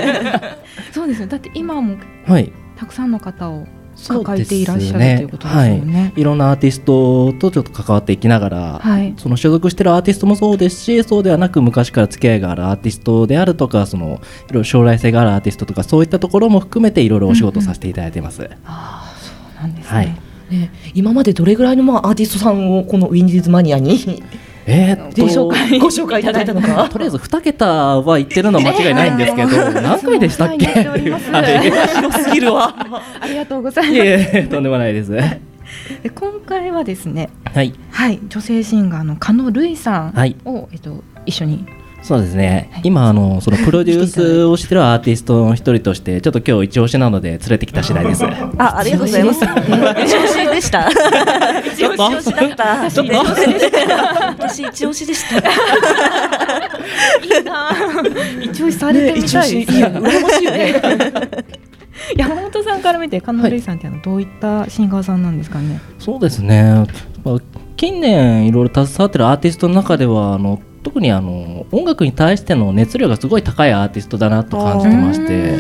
[0.92, 1.28] そうですよ。
[1.28, 6.02] だって今もはいたくさんの方をそう抱えていらっしゃるねということですよね。
[6.02, 18.50] はい、いろんなアーティストとちょっと関わっていきながら、はいその所属してるアーティストもそうですしそうではなく昔から付き合いがあるアーティストであるとかそのいろいろ将来性があるアーティストとかそういったところも含めていろいろお仕事させていただいてます。
[18.66, 19.98] ああ、そうなんですね。
[19.98, 20.25] はい
[20.56, 24.24] ね、今までどれぐらいのまあアーティストさんをこのウィンディーズマニアに
[24.68, 26.88] えご紹介ご紹介いただいたのか？
[26.90, 27.68] とりあえず2桁
[28.02, 29.50] は言ってるのは間違いないんですけど、
[29.82, 30.66] 何回でしたっけ？
[30.68, 32.74] 広すぎるわ。
[33.22, 34.02] ありがとうございいます。
[34.02, 35.12] えいえとんでもないです。
[35.12, 40.36] で今回はですね、はい、はい、女性シンガーの加野瑠衣さんを、はい
[40.72, 41.66] えっと一緒に
[42.06, 48.24] そうですね、はい今あのそのプロデュースをしてるアーティストの一人としてちょっと今日一押しなので連れてきた次第です。
[48.24, 49.40] あ、ありがとうございます。
[50.06, 50.88] 一押しでした。
[50.88, 52.92] 一押しだった。
[52.92, 55.38] ちょっと私一押しでした。
[55.40, 55.42] い
[57.42, 57.72] いな
[58.40, 60.82] 一押しされてみたいです、いや羨ましいよね。
[62.16, 65.80] 山本さんから見て加納瑠衣さんってあのどういったシンガーさんなんですかね？
[65.98, 66.86] そうですね、
[67.24, 67.38] まあ、
[67.78, 75.56] 近年いろいろ携わってるアーティストの中ではあの特にあの音楽に対しての熱量がすごい高いアーティストだなと感じてまして、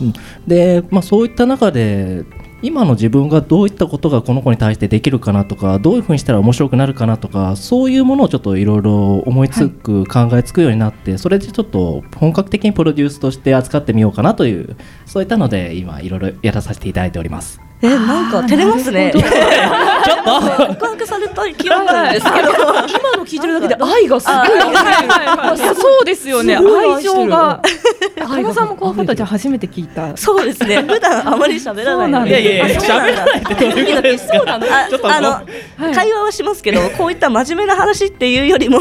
[0.00, 0.12] うん。
[0.46, 2.24] で、まあ、そういった中で
[2.62, 17.67] 今の自分がどういったことがこの子に対してできるかなとかどういうふうにしたら面白くなるかなとかそういうものをちょっといろいろ思いつく、考えつくようになってそれでちょっと本格的にプロデュースとして扱ってみようかなというそういったので今いろいろやらさせていただいております。
[17.80, 19.12] え、なんか照れますね。
[19.14, 20.66] ちょっと。
[20.74, 22.48] 告白された記憶なんですけど。
[22.50, 24.36] 今の聞いてるだけで愛がすごい。
[24.36, 25.74] あはいはいはい。
[25.76, 26.56] そうですよね。
[26.56, 27.62] 愛情が。
[28.18, 30.16] 加納さんもこのことじゃあ初めて聞いた。
[30.16, 30.82] そうですね。
[30.88, 32.08] 普段あまり喋らないので。
[32.08, 35.42] そうなんだいやいや喋らないってどういうことですかあちょっとあの、は
[35.90, 35.94] い。
[35.94, 38.80] 会話はしますけどこういった真面目な話っていうよりも、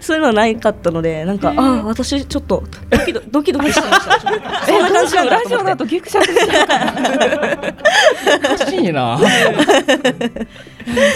[0.00, 4.66] そういうのはないかったのでなんか、ああ私ちょっとドキドドキドキしてました。
[4.66, 9.18] そんな感じなんだラジオだとギクシャクしちゃうからおかしいな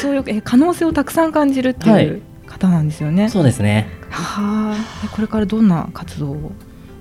[0.01, 3.29] そういうえ可能性をたくさん感じるってはいいう方なんですよね。
[3.29, 4.77] そうですねはあ。
[5.05, 6.53] えこれからどんな活動を？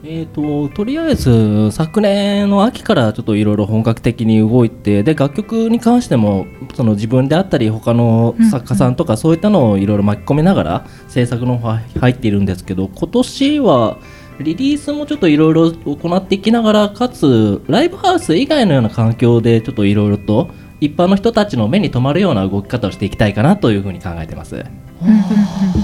[0.04, 14.00] えー、ととりあえず昨年の秋からちょっといろいろ本格的に動いてで楽曲に関してもその自分であったり他の作家さんとかそういったのをいろいろ巻き込みながら制作の方は入っているんですけど今年は
[14.42, 20.50] リリースもちょっといろいろ行っていきながらかつライブハウス以外のような環境でちょっといろいろと
[20.80, 24.66] 一般の人たちの目に留まるような動き方をしていきたいかなというふうに考えてます。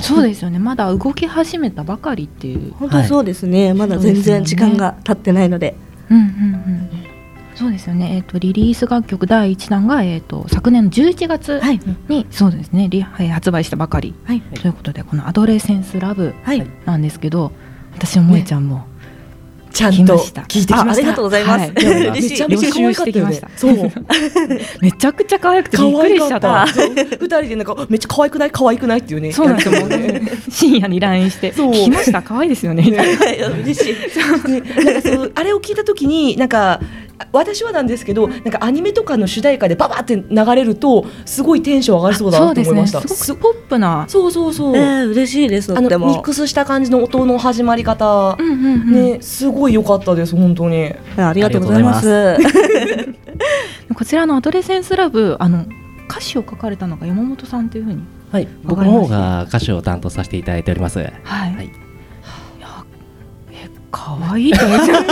[0.02, 0.60] そうですよね。
[0.60, 2.74] まだ動き始めたばかりっていう。
[2.74, 5.76] 本当にそうですね、まだ全然時間が経ってないので
[6.10, 6.90] うんうんうん。
[7.56, 8.16] そうですよね。
[8.16, 11.62] えっ、とリリース楽曲第一弾がえっ、と昨年の11月
[12.08, 12.88] に、そうですね。
[12.90, 14.14] リはい発売したばかり。
[14.26, 17.52] はいということでこのアドレセンスラブはいなんですけど、
[17.98, 18.86] 私も萌えちゃんも。
[19.74, 20.82] ちゃんと聞いてきました。
[20.82, 21.60] あありがとうございます。
[21.60, 21.72] はい。
[22.12, 23.76] めちゃめちゃ可愛かったよねそう。
[24.82, 26.66] めちゃくちゃ可愛くて可びっくりしちゃった。
[26.66, 28.52] 二人でなんかめっちゃ可愛くない？
[28.52, 29.74] 可愛くないっていうねそうなんですよ。
[30.50, 31.72] 深夜に LINE して、そう。
[31.72, 32.24] 聞きました。
[32.24, 32.84] 可愛いですよね。
[32.90, 33.94] みたいないや嬉しい。
[34.50, 36.80] ねなんかそうあれを聞いた時になんか
[37.32, 43.26] 私はなんですけどなんかアニメとかの主題歌でババって流れるとすごいテンション上がりそうだなと思いましたそうですね。
[43.26, 44.06] すごくポップな。
[44.08, 48.92] そうそうそう、えー、嬉しいですあのミックスした感じの音の始まり方、うんうんうん。
[48.94, 52.38] ねすごい良かったです本当にありがとうございます
[53.94, 55.66] こちらのアドレセンスラブあの
[56.10, 58.02] 歌詞を書かれたのが山本さんというふうに。
[58.30, 61.00] はい、僕の方が歌手を担当させていただいております。
[61.00, 61.10] はい。
[61.24, 61.87] はい
[63.98, 64.54] 可愛い。
[64.54, 65.10] と思っちゃって。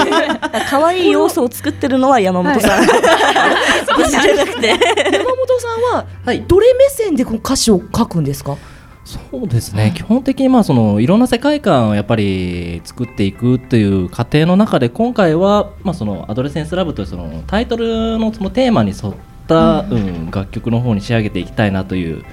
[0.69, 4.67] 可愛い要素を作ってるのは山本さん、私 じゃなくて。
[4.67, 6.43] 山本さんははい。
[6.47, 8.57] どれ目線でこの歌詞を書くんですか？
[9.03, 19.13] そうですね、基本的にまあそのいろんな世界観をやっぱり作っていくっていう過程の中で今回はまあそのアドレセンスラブというそのタイトルのそのテーマに沿っ
[19.47, 20.31] た、うん。
[20.31, 22.23] 楽曲の方に仕上げていきたいなという。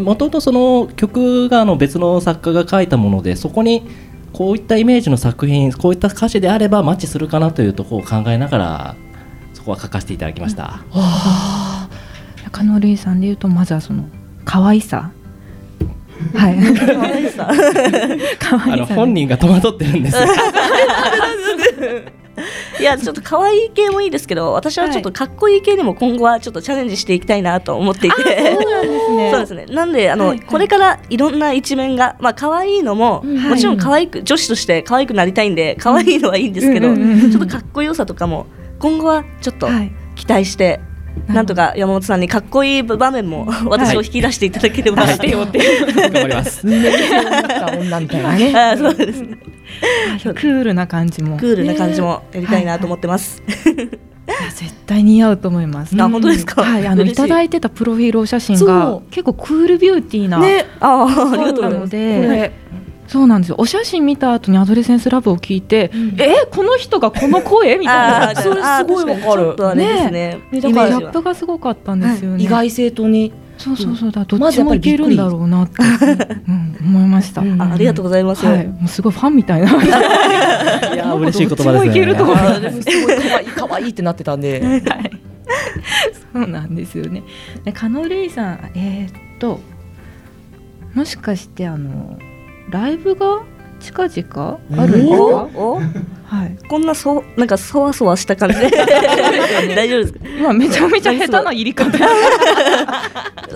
[0.00, 3.82] もともとその曲があの別の作家が書いたものでそこに
[4.32, 8.96] こういったイメージの作品こういった歌詞であればマッチするかなというところを考えながら
[9.52, 10.80] そこは書かせていただきました。
[12.44, 14.04] 中野瑠衣さんで言うとまずはその
[14.44, 15.10] 可愛さ。
[16.34, 16.74] はい。
[16.74, 17.50] 可愛さ
[18.38, 18.72] 可愛さ。
[18.72, 20.16] あの本人が戸惑ってるんです。
[22.80, 29.30] いやちょっと可愛い系もいいですけど私はちょっとかっこいい系にも今後はちょっとチャレンジしていきたいなと思っていてそうなんですね。
[29.32, 29.66] そうですね。
[29.66, 38.46] なんであの、はいはいこれからいろんな一面がまあ可愛いのも、んもちろん可愛く女子として可愛くなりたいんで可愛いのはいいんですけど、うんちょっとかっこよさとかも
[38.78, 40.80] 今後はちょっとはい期待して。
[41.28, 45.58] なんとか山本さんにかっこいい場面も私を引き出していただければ、出してよって。
[45.94, 46.66] 頑張ります。
[46.66, 48.58] 女みたいなね。
[48.58, 49.20] あそうです。
[49.22, 49.38] ね
[50.22, 51.38] クールな感じも。
[51.38, 53.50] クールな感じもやりたいなと思ってます、い
[54.30, 55.94] や絶対似合うと思います。
[56.00, 56.62] あ本当ですか？
[56.62, 57.10] はい、あのい。
[57.10, 59.02] いただいてたプロフィールお写真そがう。
[59.10, 60.38] 結構クールビューティーな。
[60.38, 60.66] ね。
[60.80, 61.70] ああありがとうございます。
[61.70, 62.52] なのでこれ
[63.12, 63.56] そうなんですよ。
[63.58, 67.76] お写真見た後にアドレセンスラブを聞いて、えこの人がこの声？
[67.78, 68.40] みたいな。
[68.40, 72.42] それすごいわかるあー確にちょっとあれですねねだからギャップがすごかったんですよね。
[72.42, 74.24] 意外性とねそうそうそうだ。
[74.24, 75.74] どまずやっちもいけるんだろうなって、
[76.48, 77.42] うん、思いました。
[77.42, 79.70] うんあありがとうございます、はい、もうすごいファンみたいな。
[80.94, 81.90] いや 嬉しい言葉ですね。
[81.90, 84.82] いけると思うあーすごい可愛い可愛いってなってたんで
[86.32, 87.22] そうなんですよね。
[87.64, 89.60] で、カノレイさん、えーっと。
[90.94, 92.18] もしかして、あの、
[92.70, 93.42] ライブが
[93.80, 95.48] 近々あるんですか？
[96.24, 96.56] はい。
[96.68, 98.58] こんなそなんかそわそわした感じ。
[98.58, 98.70] で
[99.74, 100.18] 大丈夫ですか？
[100.38, 101.98] 今めちゃめちゃ下手な入り方。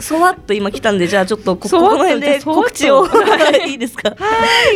[0.01, 3.07] そわっと今来たんでじゃあちょっとここの辺で告知を。
[3.66, 3.75] い。
[3.75, 4.14] いですか？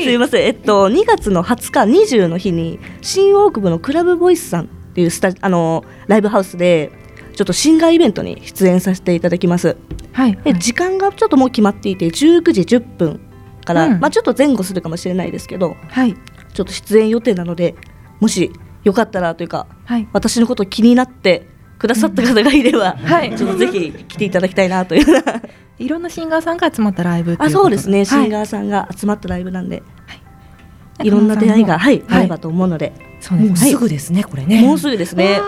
[0.02, 0.42] すいません。
[0.46, 6.90] えっと2月の20日20の日に新大久保のクラブボイスさんっていうスタあのライブハウスで
[7.34, 9.76] ちょっとシンガーイベントに出演させていただきます。
[10.12, 10.38] はい。
[10.44, 13.20] で時間がちょっともう決まっていて19時10分
[13.64, 14.00] から、うん。
[14.00, 16.14] まあちょっと前後するかもしれないですけどはい。
[16.52, 17.74] ちょっと出演予定なので
[18.20, 18.52] もし
[18.84, 20.08] よかったらというかはい。
[20.12, 21.46] 私のこと気になって
[21.78, 23.34] くださった方がいれば、はい。
[23.36, 25.06] ちょっとぜひ来ていただきたいなという
[25.80, 29.82] いろんなシンガーさんが集まったライブあそうですね、シンーガーさんが集まったライブなんで、
[31.02, 33.48] い、ろんな出会いが、はいあればと思うので、そうです。
[33.48, 33.48] ね。
[33.48, 34.62] もうすぐですねこれね。
[34.62, 35.40] もうすぐですね。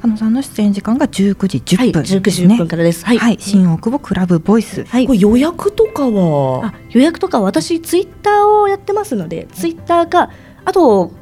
[0.00, 2.54] 加納さんの出演時間が19時10分19時ですね。
[2.54, 3.04] 10分からです。
[3.04, 3.18] はい。
[3.18, 4.84] はい、新大久保クラブボイス。
[4.84, 5.06] はい。
[5.06, 6.66] これ予約とかは？
[6.66, 10.30] あ予約とか私ツイッターをやってますので、ツイッターか
[10.64, 11.12] あと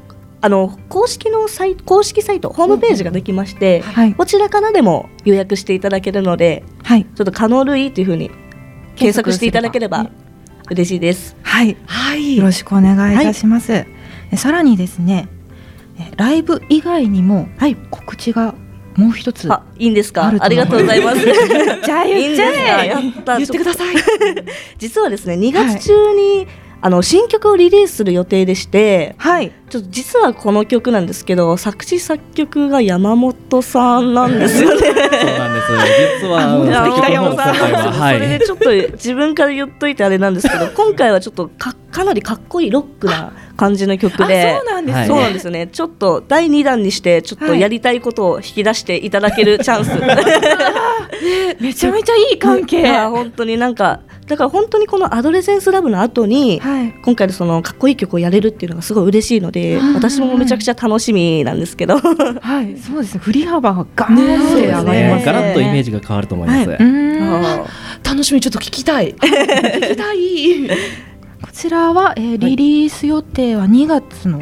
[0.40, 8.30] あの公式のサイ公式サイトホームページができまして、はい、こちらからでも予約していただけるので、はい、ちょっと可能類というふうに
[8.94, 10.10] 検索していただければ
[10.70, 11.36] 嬉しいです。
[11.42, 13.72] はい、はいよろしくお願いいたします。
[13.72, 15.28] えさらにですね、
[15.98, 18.54] えライブ以外にもはい告知が
[18.96, 19.52] もう一つ。
[19.52, 20.32] あ、いいんですか？
[20.40, 21.18] ありがとうございます。
[21.24, 22.84] じゃあ言っちゃえいいんですか？
[22.84, 23.36] やった。
[23.36, 23.96] 言ってください。
[24.78, 26.46] 実はですね、2月中に、
[26.84, 34.88] あの新曲をリリースする予定でして、はい、ちょっと実はこの曲なんですけど、作詞作曲が山本さんなんですよね。
[34.92, 36.20] そうなんです。
[36.20, 38.46] 実はそれでい。
[38.46, 45.06] ちょっと自分から言っといてあれなんですけど今回はちょっとかかなりかっこいいロックな感じの曲であそうなんですね。
[45.06, 45.66] そうなんですよね。
[45.68, 49.90] ちょっと第2弾にしてちょっとやりたいことを引き出していただけるチャンス、
[51.62, 52.92] めちゃめちゃいい関係。
[53.08, 59.94] 本当になんかだから本当にこの「アドレセンスラブ」の後に、はい、今回のそのかっこいい曲をやれるっていうのがすごい嬉しいのではい。
[59.94, 61.98] 私もめちゃくちゃ楽しみなんですけど。
[61.98, 63.20] はい、 そうですね。
[63.20, 66.70] 振り幅がガーンって上がりねますガラッとイメージが変わると思います。
[66.70, 67.44] うーん。
[67.44, 67.64] あ
[68.02, 68.40] 楽しみ。
[68.40, 69.14] ちょっと聞きたい。
[69.20, 70.68] 聞きたい。
[71.42, 74.40] こちらは、えーリリース予定は2月の、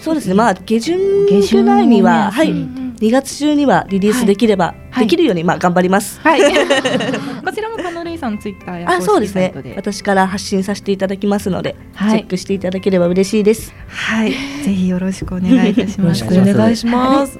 [0.00, 0.34] そうですね。
[0.34, 5.04] まあ下旬下旬ぐらいには、はい、2月中にはリリースできれば、はい。
[5.04, 6.20] できるようにまあ頑張ります。
[6.22, 6.40] はい、
[7.44, 13.72] こちらもカノさんのツイッターやあ、そうですね私から発信させていただきますので、はいチェックしていただければ嬉しいです。
[13.88, 16.22] はい、ぜひよろしくお願いいたします。
[16.22, 17.38] よろしくお願いします。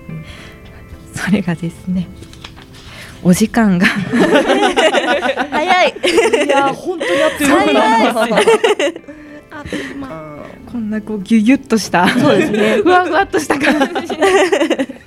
[1.15, 2.07] それがですね、
[3.23, 3.87] お時間が
[5.51, 5.95] 早い。
[6.47, 7.51] いや本当にやってる。
[7.51, 9.19] 早い。
[10.71, 12.77] こんなこうギュギュッとした、そうですね。
[12.85, 14.98] ふわふわっとした感じで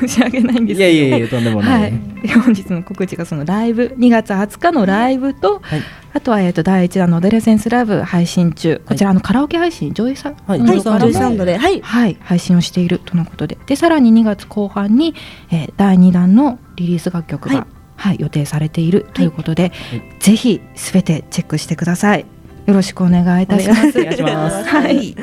[0.00, 0.90] 申し訳ないんですけど。
[0.90, 1.70] いやいやいやとんでもな。
[1.70, 1.92] はい。
[2.24, 5.82] い、で本日の告知がそのライブ2月20日のライブと、はい。
[6.14, 8.82] あとはえっと第1弾の「デレセンスラブ」配信中。
[8.86, 11.80] こちらあのカラオケ配信ジョイサはいサウンドで、はい。
[11.80, 13.58] はい、配信をしているとのことで。
[13.66, 15.14] でさらに2月後半に、
[15.50, 19.72] えー第2弾のリリース楽曲が、ははいい予定されているということで、
[20.20, 22.26] ぜひすべてチェックしてください。
[22.66, 24.00] よろしくお願いいたします。
[24.00, 24.64] お願いします。
[24.68, 25.16] はい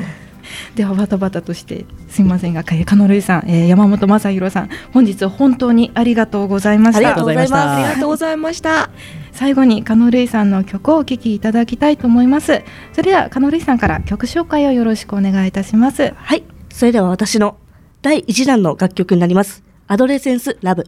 [0.74, 7.54] ではバタバタとしてすみませんがか加納瑠衣さん、えー山本正弘さん本日本当にありがとうございましたありがとうございます。
[7.54, 8.90] ありがありがとうございました。
[9.32, 17.56] 最後に加納瑠衣さんの曲をお聴きいただきたいと思いますそれでは加納瑠衣さんから曲紹介をよろしくお願いいたしますはい、それでは私の
[18.02, 19.62] 第1弾の楽曲になります。
[19.86, 20.86] アドレセンスラブ。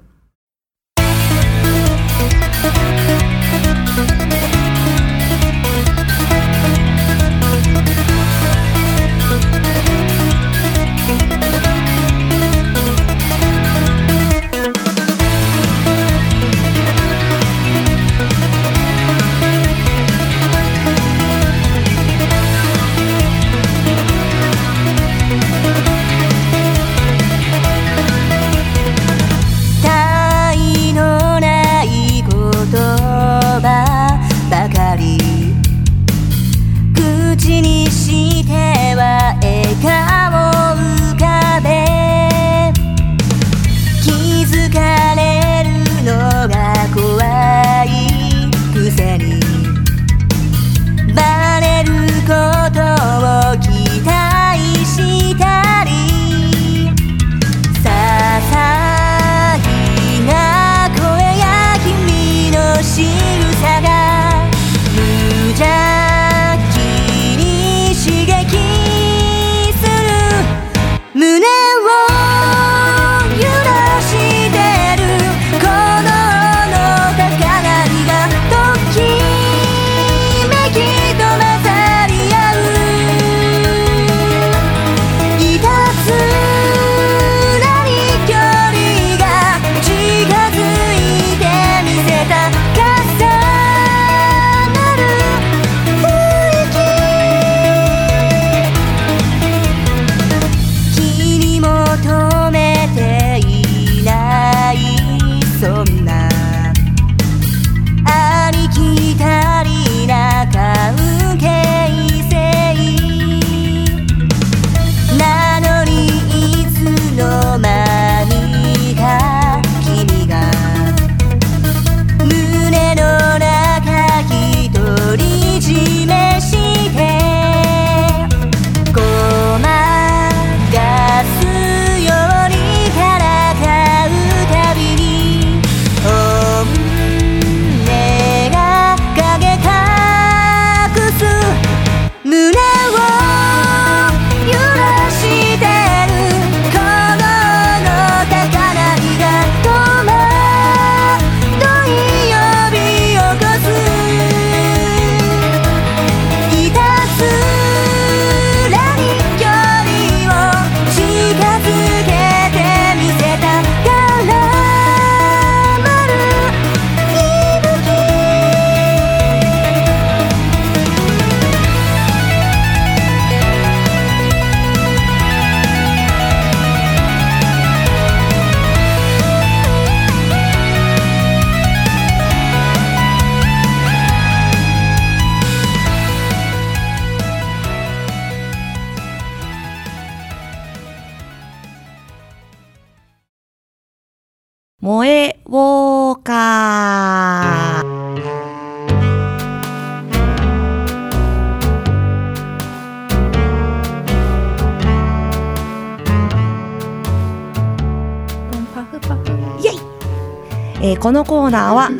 [210.84, 211.90] えーこのコーナーは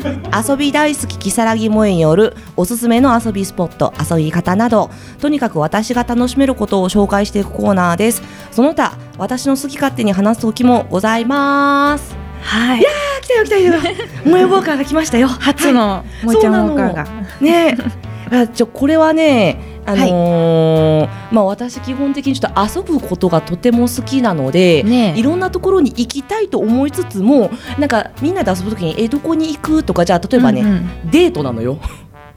[0.47, 8.21] 遊び大好き木更木萌えによるおすすめの遊びスポット遊び方などとにかく私が楽しめることを紹介していくコーナーです。
[8.51, 12.15] その他私の好き勝手に話す時もございます。
[12.41, 12.79] はい。
[12.79, 13.73] いやー来たよ来たよ。
[14.25, 15.27] 萌えウォーカーが来ましたよ。
[15.29, 17.07] 初の萌えちゃんウォーカーが。
[17.39, 18.03] ねえ
[18.33, 25.19] あちょこれはねあのーまあ私基本的にちょっと遊ぶことがとても好きなので、ねえ。
[25.19, 29.83] いろんなところに行きたいと思いつつもなんかみんなで遊ぶときにえどこに行く？
[29.83, 31.11] とかじゃあ例えばね、うんうん。
[31.11, 31.79] デートなのよ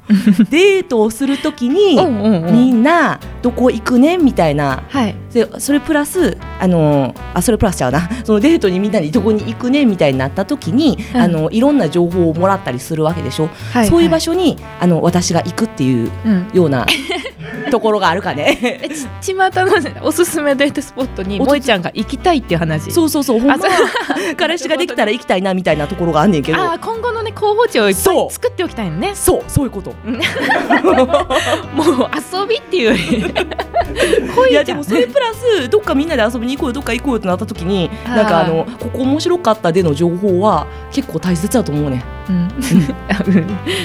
[0.51, 2.53] デートをするときに、うんうんうん。
[2.53, 4.83] みんなどこ行くねみたいな。
[4.89, 5.15] はい。
[5.33, 8.09] でそれプラスあのあそれプラスちゃうな。
[8.25, 11.21] そのデートにみんなでどこに行くねみたいになった時に、うん。
[11.21, 16.87] あのいろんな情報をもらったりするわけでしょ、はいそういう場所、所にあの私が行くっていううん、ような
[17.71, 18.59] ところがあるかね。
[18.83, 18.89] え
[19.21, 22.91] ち巷のおすすめデートスポットに萌えちゃんが行きたいっていう話？
[22.91, 23.57] そうそうそうほんま。
[24.37, 26.59] 彼氏ができたら行きたいなみたいなところがあんねんけど。
[26.59, 29.13] あー今後のね候補地を作っておきたいのね。
[29.15, 29.95] そうそういうこと。
[31.75, 32.87] もう遊びっていう。
[32.87, 33.35] より
[34.35, 34.79] 恋いやじゃん。
[34.79, 42.05] でもそれプラスどっかみんなで遊びに行こうよどっか行こうよってなった時になんかあのここ面白かったでの情報は結構大切だと思うね。
[42.29, 42.49] うん。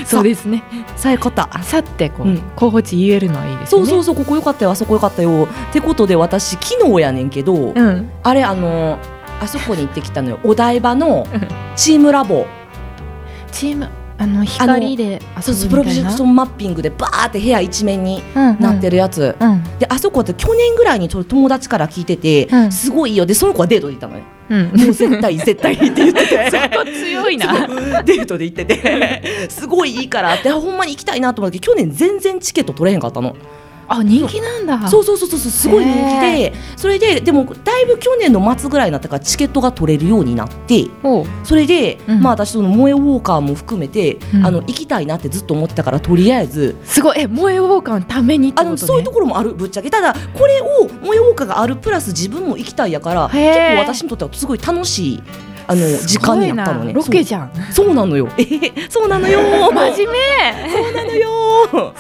[0.05, 0.63] そうですね。
[0.95, 2.41] さえ方さってこう、うん。
[2.55, 5.47] 候補地言えるのはいいですねそうそうそうここ良かったよあそこ良かったよ。
[5.69, 8.09] ってことで私昨日やねんけど、うん。
[8.21, 8.99] あれあの
[9.39, 10.39] あそこに行ってきたのよ。
[10.43, 11.47] お台場のうん。
[11.77, 12.45] チームラボ。
[13.51, 19.63] チームあの光でそうそプロジェクションマッピングでバーって部屋一面にうんなってるやつ、うん。
[19.79, 22.71] であそこって去年ぐらいにちょっと友達から聞いてて、うん。
[22.71, 23.25] すごいいいよ。
[23.25, 24.23] でその子はデートで行ったのよ。
[24.49, 24.65] うん。
[24.67, 26.51] もう絶対絶対って言ってて。
[26.51, 27.67] そこ強いな。
[28.03, 29.49] デートで行ってて。
[29.49, 33.35] すごいいいからってあほんまに行きたいなと思って去年全然チケット取れへんかったの
[33.93, 34.87] あ人気なんだ。
[34.87, 40.85] そうそうそうそうすごい人気でそれででもだいぶ去年の末ぐらいになったからチケットが取れるようになって
[41.43, 42.21] それで、うん。
[42.21, 44.45] まあ私その萌えウォーカーも含めて、うん。
[44.45, 46.77] あの行きたいなってずっと思ってたからとりあえず。
[46.83, 47.19] すごい。
[47.19, 49.89] え萌えウォーカーのためにってあのそういうところもあるぶっちゃけ。
[49.89, 55.23] ただこれを萌えウォーカーがあるプラス自分も行きたいやから結構私にとってはすごい楽しい
[55.67, 57.51] あの時間になったのねロケじゃん。
[57.71, 57.91] そう。
[57.93, 58.27] なのよ。
[58.37, 59.39] えへそうなのよ。
[59.71, 61.93] 真面そうなのよ。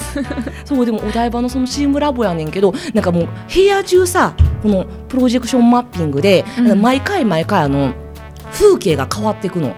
[0.65, 4.33] そう でもお台場のそのチームラボやねんけどなんかもう部屋中さ
[4.63, 6.81] このプロジェクションマッピングで、うん。
[6.81, 7.93] 毎回毎回あの
[8.53, 9.73] 風景が変わっていくの。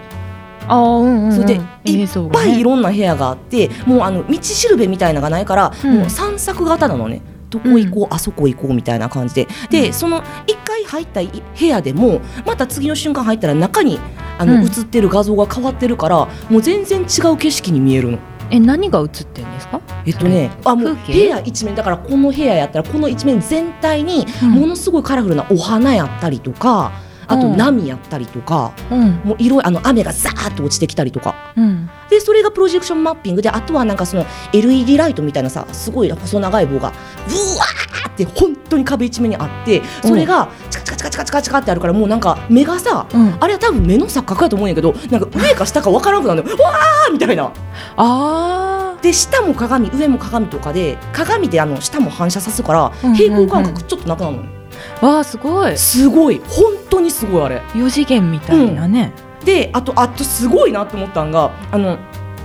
[0.66, 1.54] あーうんうん、うん、それで
[1.84, 5.98] いっぱいいろんな部屋があってもうあの道しるべみたいなのがないから、うん。
[5.98, 7.20] もう散策型なのね
[7.50, 9.48] どこ行こう、あそこ行こうみたいな感じで。
[9.70, 13.98] で、その一回入ったい部屋でもまた次の瞬間入ったら中に
[14.38, 14.62] あの、うん。
[14.64, 18.18] 映ってる画像が変わってるからもう全然違う景色に見えるの。
[18.50, 19.80] え何が映ってんですか？
[20.04, 24.50] えっとね、あもう部屋一面だからこの部屋やったらこの一面全体にうん。
[24.50, 26.92] ものすごいカラフルなお花やったりとか、
[27.26, 27.56] あとうん。
[27.56, 29.20] 波やったりとか、うん。
[29.24, 31.52] もう色々あの雨がザーッと落ちてきたりとか。
[31.56, 31.90] うん。
[32.10, 36.92] でそれがプロジェクションマッピングであとはなんかその LED ライトみたいなさすごい細長い棒が
[37.26, 43.36] ブワーって本当に壁一面にあってそれがチカチカチカチカチカチカってあるからもうなんか目がさうん。
[43.40, 46.56] あれは多分目の錯覚やと思うんやけどなんか上か下かわからなくなるのよ。
[46.62, 47.52] わーみたいな。
[47.96, 54.63] あで下も鏡上も鏡とかで鏡であの下も反射さすからうんうんうん平行感覚ちょっとなくなるのよ、ー
[55.00, 55.76] わあすごい。
[55.76, 56.40] すごい。
[56.46, 57.62] 本当にすごいあれ。
[57.74, 59.12] 四次元みたいなね、
[59.44, 61.98] であとあとすごいなって思ったんがあの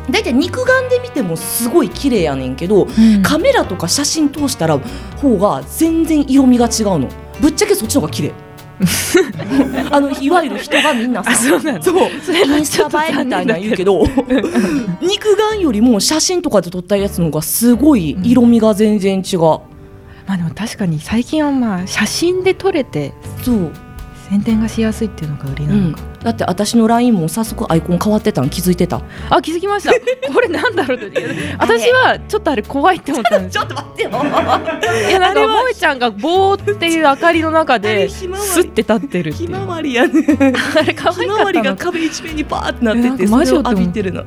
[0.09, 3.21] 大体肉眼で見てもすごい綺麗やねんけど、うん。
[3.21, 4.79] カメラとか写真通したら
[5.17, 7.09] 方が全然色味が違うの。
[7.39, 8.33] ぶっちゃけそっちの方が綺麗。
[9.91, 11.81] あのいわゆる人がみんなさあそうそう。
[11.81, 14.05] それはインスタ映えみたいなの言うけど
[15.01, 19.59] 肉眼よりも写真とかで撮ったやつの方がすごい色味が全然違う、
[20.29, 23.71] まあでも確かに最近はまあ写真で撮れてそう、
[24.29, 29.01] 宣伝がしやすいっていうのが売りうなんのか、、だって私の LINE も早速アイコン変わってたの気づいてた。
[29.31, 29.91] あ気づきました。
[30.31, 31.55] これなんだろうって。
[31.57, 33.57] 私はちょっとあれ怖いって思ったんです。
[33.57, 34.09] ちょっと待ってよ。
[34.11, 38.49] いやなんか萌えちゃんがボーっていう明かりの中でひまわり。
[38.51, 40.13] スッて立ってるひまわりやね。
[40.77, 44.23] あれ可愛ひまわりがかったの壁一面にバーってなっててそれを浴びてるの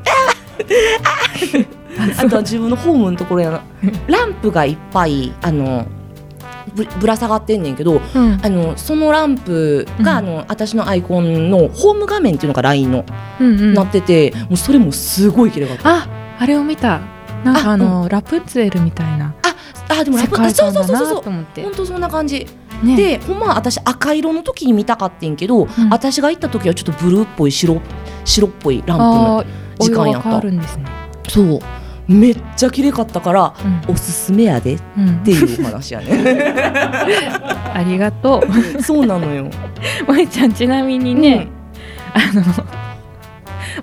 [2.19, 3.63] あとは自分のホームのところやな。
[4.07, 5.87] ランプがいっぱいあの
[6.75, 8.41] ぶぶら下がってんねんけどうん。
[8.43, 10.19] あのそのランプが、うん。
[10.19, 13.05] あの私のアイコンのホーム画面っていうのが LINE の、
[13.41, 13.75] うんうん。
[13.75, 15.97] なっててもうそれもすごい綺麗かった。
[15.97, 16.09] あ
[16.39, 17.01] あれを見た。
[17.45, 19.35] なんかああの、ラプンツェルみたいな。
[19.89, 21.63] あでもラ世プそう界観だなそうそうそうと思って。
[21.63, 22.47] 本当そんな感じ。
[22.83, 22.97] ね。
[22.97, 25.69] でほんまは私赤色の時に見たかってんけど、ん。
[25.91, 27.81] 私が行った時はちょっとブルーっぽい白
[28.25, 29.45] 白っぽいランプあの
[29.79, 30.61] 時間やったね。
[31.29, 31.61] そう
[32.09, 36.53] めっちゃ綺麗かったから、うんおすすめやでっうんていうお話やね
[37.75, 38.43] ありがと
[38.79, 38.83] う。
[38.83, 39.49] そうなのよ
[40.07, 41.47] 萌えちゃんちなみにね、
[42.13, 42.43] あの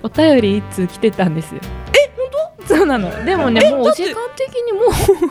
[0.02, 1.60] お便り一通来てたんですよ。
[1.92, 2.26] え本
[2.68, 2.74] 当？
[2.76, 3.24] そうなの。
[3.24, 4.86] でもねもうお時間的にも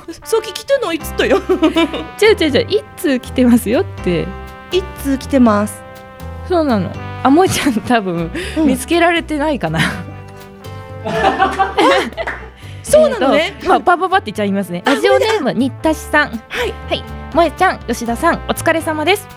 [0.08, 1.38] うさっき来てないっつったよ
[2.22, 4.28] 違う違う違う一通来てますよって。
[4.72, 5.82] 一通来てます
[6.50, 6.92] そうなの。
[7.24, 9.80] あ萌えちゃん多分うん見つけられてないかな。
[12.84, 14.82] そうなのねまあパパパって言っちゃいますね。
[14.86, 16.30] ラジオネーム新田さん。
[16.50, 17.04] はいはい。
[17.32, 19.28] 萌えちゃん吉田さんお疲れ様です。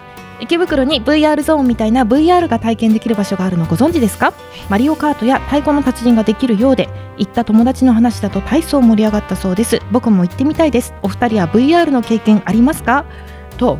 [0.40, 4.32] 池袋に VR ゾーンみたいな VR が体験できる場所があるのご存知ですか？
[4.70, 6.88] マリオカートや太鼓の達人ができるようで
[7.18, 13.04] 行った友達の話だと体操盛り上がったそうです僕も行ってみたいですお二人は VR の経験ありますか？
[13.58, 13.78] と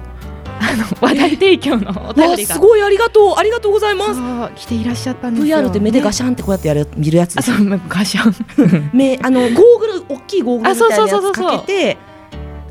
[0.64, 2.54] あの話題提供のお便わりが。
[2.54, 4.62] すごいありがとうありがとうございます。
[4.62, 5.58] 来ていらっしゃったんですよ。
[5.58, 7.56] VR って目でガシャンってこうやってやる見るやつあそう
[7.88, 8.90] ガシャン。
[8.92, 11.96] 目あのゴーグル大きいゴーグルみたいなやあそうそうそうつそうかけて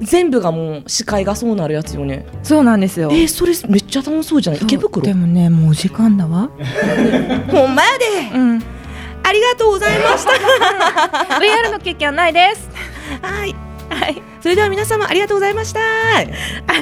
[0.01, 2.25] 全部がもう視界がそうなるやつよね。
[2.43, 3.09] そうなんですよ。
[3.11, 4.61] えー、それめっちゃ楽しそうじゃない？
[4.63, 5.01] 池袋？
[5.05, 6.49] でもねもうお時間だわ。
[7.51, 7.89] ほんまや
[8.31, 8.35] で。
[8.35, 8.63] うん。
[9.23, 10.31] ありがとうございました。
[11.37, 12.67] VR の経験はないです。
[13.21, 13.55] はい。
[13.89, 15.79] はいそれでは皆様ありがとうございました。
[16.17, 16.23] あ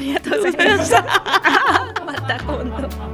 [0.00, 1.02] りがとうございました。
[2.04, 3.09] また今度。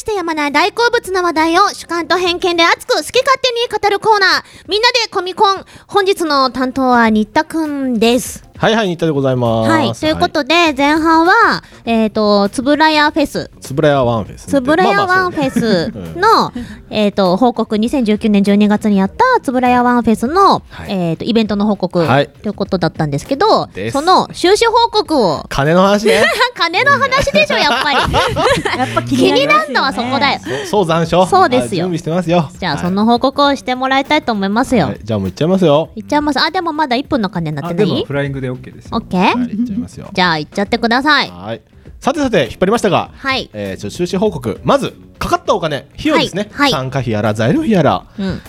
[0.00, 4.42] してやまない大好物の話題を主観と偏見で熱く好き勝手に語るコーナー。
[4.66, 5.64] みんなでコミコン。
[5.86, 8.49] 本日の担当は新田くんです。
[8.60, 9.70] はいはい、新田でございます。
[9.70, 9.92] はい。
[9.94, 13.50] ということで、前半は、えっ、と、つぶらやフェス。
[13.58, 14.52] つぶらやワンフェスね。
[14.52, 15.90] つぶらやワンフェス
[16.20, 16.52] の、
[16.90, 26.22] えっと、報告、2019年12月にやったつぶらやワンフェスの、はいえっと、イベントの報告、はいということだったんですけどその収支報告を、金の話ね。
[26.54, 27.96] 金の話でしょ、やっぱり。
[28.76, 30.40] やっぱ気気になるのはそこだよ。
[30.66, 31.24] そう残暑。
[31.24, 32.50] そうですよはい準備してますよ。
[32.58, 34.88] じゃあ、はいその報告をしてもらいたいと思いますよ。
[34.88, 35.88] はいじゃあもう行っちゃいますよ。
[35.96, 36.40] いっちゃいます。
[36.40, 39.20] あ、でもまだ1分の鐘になってあでもないフライングで OK ですよオッケー？
[39.20, 40.08] はい、行っちゃいますよ。
[40.14, 41.30] じゃあ、いっちゃってください。
[41.30, 41.60] はい。
[42.00, 43.50] さてさて引っ張りましたが、はい。
[43.52, 44.58] えー、ちょ収支報告。
[44.64, 46.42] まずかかったお金、費用ですね。
[46.42, 48.40] はいはい参加費やら材料費やらうん。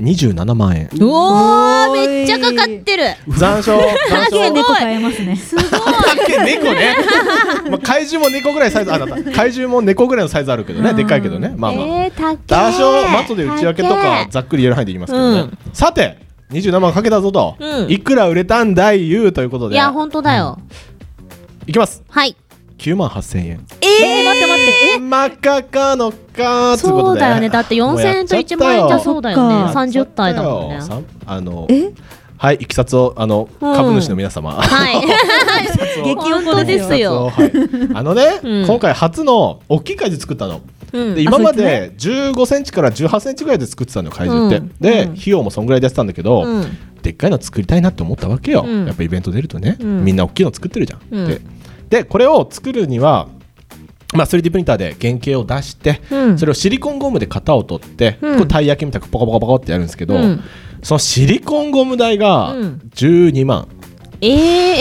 [0.00, 0.88] 27万円。
[0.92, 3.04] うおー、めっちゃかかってる。
[3.28, 3.78] 残暑
[4.10, 4.50] 残暑。
[4.50, 5.64] 猫買えますねすごい。
[6.44, 6.96] 猫ね。
[7.70, 9.14] まあ怪獣も猫ぐらいサイズあだった。
[9.30, 11.54] 怪獣も猫ぐらいのサイズあるけどね、でっかいけどね。
[11.56, 11.86] まあまあ。
[11.86, 16.23] えー、多少マットで内訳とかざっくり言える範囲で言いますけどね、うんさて
[16.54, 17.90] 27万かけたぞと、うん。
[17.90, 19.74] いくら売れたんだい言うということで。
[19.74, 20.58] いや、本当だよ。
[21.66, 22.02] いきます。
[22.08, 22.36] はい。
[22.78, 23.66] 9万8000円。
[23.80, 24.98] えー、待って待って。
[24.98, 27.02] 真っ赤かのかということで。
[27.02, 27.48] そうだよね。
[27.48, 29.54] だって4000円と1万円じゃそうだよね。
[29.72, 30.78] 30体だもんね。
[31.26, 31.66] あの
[32.36, 33.74] はいいきさつをあのうん。
[33.74, 35.00] 株主の皆様、はい。
[36.04, 37.30] 激本当ですよ。
[37.34, 37.52] はい、
[37.94, 38.66] あのね、うん。
[38.66, 40.60] 今回初の大きい怪獣作ったの、
[40.94, 41.14] うん。
[41.14, 44.72] で今まで15センチから18センチぐらいで作ってたのよ怪獣って、うん。
[44.80, 45.12] で、うん。
[45.12, 46.64] 費用もそんぐらいでやってたんだけど、うん。
[47.02, 48.86] でっかいの作りたいなって思ったわけよ、うん。
[48.86, 50.04] やっぱイベント出るとね、うん。
[50.04, 51.26] みんな大きいの作ってるじゃん、うん。
[51.26, 51.40] で
[51.90, 53.28] でこれを作るには、
[54.14, 56.38] まあ、3D プリンターで原型を出して、うん。
[56.38, 58.38] それをシリコンゴムで型を取って、うん。
[58.38, 60.40] こうたい焼きみたいにポコポコポコってやるんですけど、うん。
[60.82, 62.80] そのシリコンゴム代がうん。
[62.94, 63.68] 12万、
[64.20, 64.30] えー、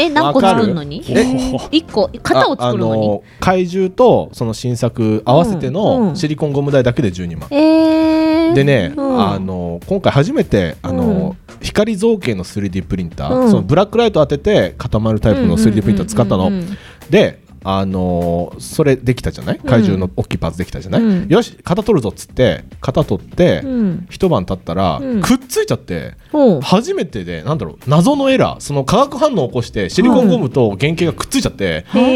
[0.05, 1.03] え、何個作るのに？
[1.07, 3.07] え一個、型を作るのに？
[3.07, 6.15] の怪獣とその新作合わせてうんうのん。
[6.15, 8.53] シリコンゴム代だけで12万、えー。
[8.53, 9.21] でね、うん。
[9.21, 13.49] あの今回初めてあの、光造形の 3D プリンター、うん。
[13.49, 16.77] そのブラックライト当てて固まるタイプの 3D プリンター使ったの、うんうんうんうん。
[17.09, 19.59] であのーそれできたじゃない？
[19.59, 21.29] 怪獣の大きいパーツできたじゃない、うん。
[21.29, 24.07] よし型取るぞっつって型取って、うん。
[24.09, 25.21] 一晩経ったら、うん。
[25.21, 26.15] くっついちゃって
[26.61, 28.59] 初めてでなんだろう謎のエラー。
[28.59, 32.07] その化学反応を起こしてシリコンゴムと原型がくっついちゃって、原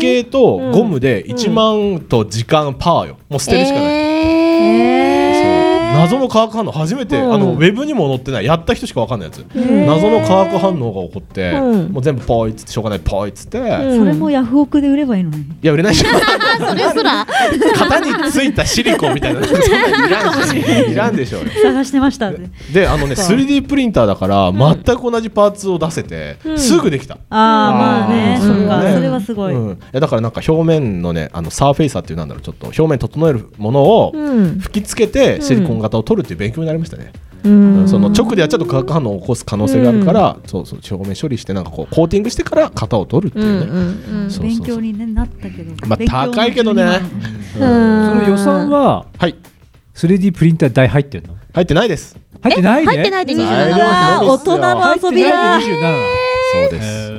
[0.00, 3.18] 型とゴムで1万と時間パーよ。
[3.28, 5.53] もう捨てるしかない、えー。
[5.94, 7.34] 謎の化学反応初めて、うん。
[7.34, 8.44] あのウェブにも載ってない。
[8.44, 9.86] やった人しか分かんないやつ、ん。
[9.86, 11.92] 謎の化学反応が起こって、うん。
[11.92, 15.44] もう全部ポイっつってしょうがないポイっつって、いうんそれもヤフオクで売ればいいのに。
[15.62, 17.26] や売れないしそれすら。
[17.78, 19.44] 型についたシリコンみたいな。
[19.44, 21.50] そんなんいらんしいらんでしょうよ。
[21.62, 22.30] 探してました。
[22.72, 23.34] であのねそっか。
[23.34, 26.58] 3D プリンターだから全く同じパーツを出せて、うん。
[26.58, 27.36] すぐできた、ああ
[27.72, 28.46] まあねうん。
[28.46, 28.82] そっか。
[28.82, 29.54] ねそれはすごい。
[29.54, 29.78] うん。
[29.92, 34.58] だからなんか表面のねあのサーフェイサーっていうなんだろうちょっと表面整えるものをうん。
[34.58, 37.12] 吹きつけてシリコン型を取るっていう勉強になりましたね。
[37.44, 37.88] うん。
[37.88, 44.38] その直でやっちゃうと化学反応を起こす可能性があるから、そうそう表面処理してなんかこうコーティングしてから型を取るっていうね。
[44.40, 45.86] 勉強にねなったけど。
[45.86, 46.82] まあ高いけどね。
[46.82, 49.36] 12万その予算は、はい、
[49.94, 51.36] 3D プリンター代入ってんの？
[51.52, 52.18] 入ってないです。
[52.42, 52.86] 入ってないね。
[52.86, 54.48] 入ってないで大27丈万夫です。
[54.48, 55.58] よ大人の遊びだ。
[55.58, 55.98] 27なの
[56.52, 57.12] そうです。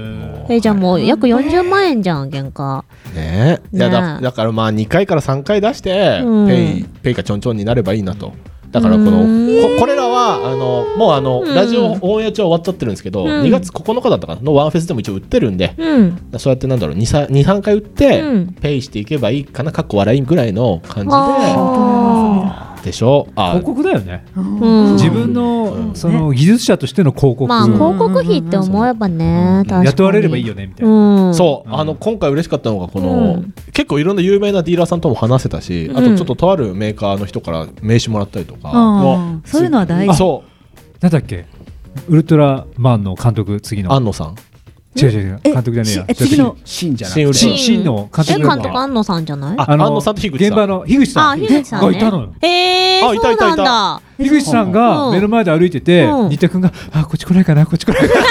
[0.48, 2.86] えじゃあもう約40万円じゃん原価。
[3.16, 3.76] ねえ。
[3.76, 4.24] いやだねえ。
[4.24, 6.48] だからまあ2回から3回出して、うん。
[6.48, 8.34] ペイペイかちょんちょんになればいいなと
[8.76, 9.62] だからこのうん。
[9.78, 11.56] ここれらはあのもうあの、うん。
[11.56, 13.30] ラジオオンエア中は終わっちゃってるんですけど、うん。
[13.44, 16.18] 2月9日だったかなのワンフェスでも一応売ってるんで、うん。
[16.38, 18.48] そうやってなんだろう23回売って、うん。
[18.48, 23.28] ペイしていけばいいかなかっこ笑いぐらいの感あじででしょ？
[23.36, 23.50] あ。
[23.60, 24.24] 広告だよね。
[24.36, 24.94] うん。
[24.94, 27.48] 自分のその技術者としての広告。
[27.48, 31.28] まあ広告費って思えばね雇われればいいよねみたいな。
[31.28, 31.36] うん。
[31.36, 33.54] そう、あの今回嬉しかったのがこの、うん。
[33.74, 36.12] 結構いろんな有名なディーラーさんとも話せたし、あうん。
[36.12, 39.42] とちょっととあるメーカーの人から名刺もらったりとか、うん。
[39.46, 40.16] そういうのは大事。
[40.16, 40.50] そう。
[41.02, 41.46] なんだっけ？
[42.08, 43.94] ウルトラマンの監督次の。
[43.94, 44.36] 安野さん
[44.96, 45.40] 違う違う違う。
[45.44, 45.52] え？
[45.52, 46.16] 監督じゃねえや。
[46.16, 46.56] し次の？
[46.64, 47.38] 信じゃな新ウル。
[47.38, 49.56] トラ新新の監え督監督安野さんじゃない？
[49.58, 50.48] あ安野さんと樋口さん。
[50.48, 51.30] 現場の樋口さん。
[51.32, 51.88] あ樋口さんね。
[51.92, 52.34] がいたのよ。
[52.42, 53.56] へえあいたいたいた。
[53.56, 54.02] そうなんだ。
[54.18, 56.30] 樋口さんが目の前で歩いててうん。
[56.30, 58.24] 新田君があこっち来ないかなこっち来ないかな。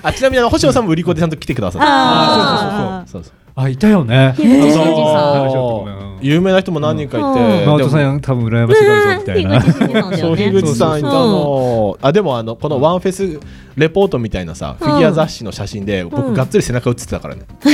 [0.08, 3.22] あちなみにあの星野さんも売り子でちゃんと来てくださってあそう。
[3.22, 7.76] そうそうそう真嗣さんなんかちょっとごめん有名な人も何人かいて、真でも。
[7.76, 9.60] 央さん多分羨ましがるぞみたいな。
[9.60, 10.10] 樋口真嗣さん。
[10.10, 13.40] だそうよね樋口さんいたの、あでもあのこのワンフェス
[13.76, 17.70] レポートみたいなさ、フィギュア雑誌の写真で僕がっつり背中写ってたからね、 ポ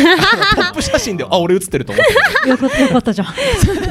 [0.62, 3.28] ップ写真であ俺写ってると思っよかったよかったじゃん。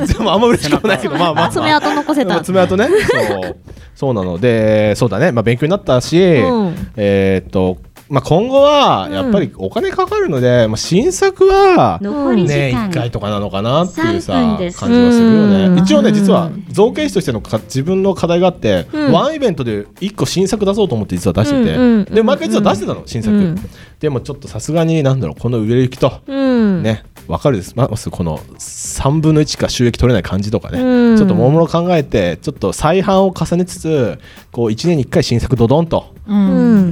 [0.07, 2.41] てでもあんま嬉しくもないけどまあまあ爪痕残せた。
[2.41, 2.87] 爪痕ね。
[2.87, 3.55] そう。
[3.95, 5.31] そうなのでそうだね。
[5.31, 6.75] まあ勉強になったし、うん。
[6.95, 7.77] えーっと
[8.09, 12.89] まあ今後はやっぱりお金かかるので、まあ新作は年間。
[12.89, 15.75] 1回とかなのかなっていうさ3分感じはするようん。
[15.75, 19.11] ね一応ね実は造形師としてのか自分の課題があって、うん。
[19.11, 23.55] ワンイベントで1個新作出そうと思って実は出してて、で毎回実は出してたの新作、うん。
[23.99, 26.83] でもちょっとさすがになんだろうこの売れ行きと、うん。
[26.83, 27.73] ねわかるです。
[27.75, 31.17] まずこの3分の1か収益取れない感じとかね、うん。
[31.17, 34.19] ちょっともろもろ考えてちょっと再販を重ねつつ
[34.51, 36.12] こう1年に1回新作ドドンと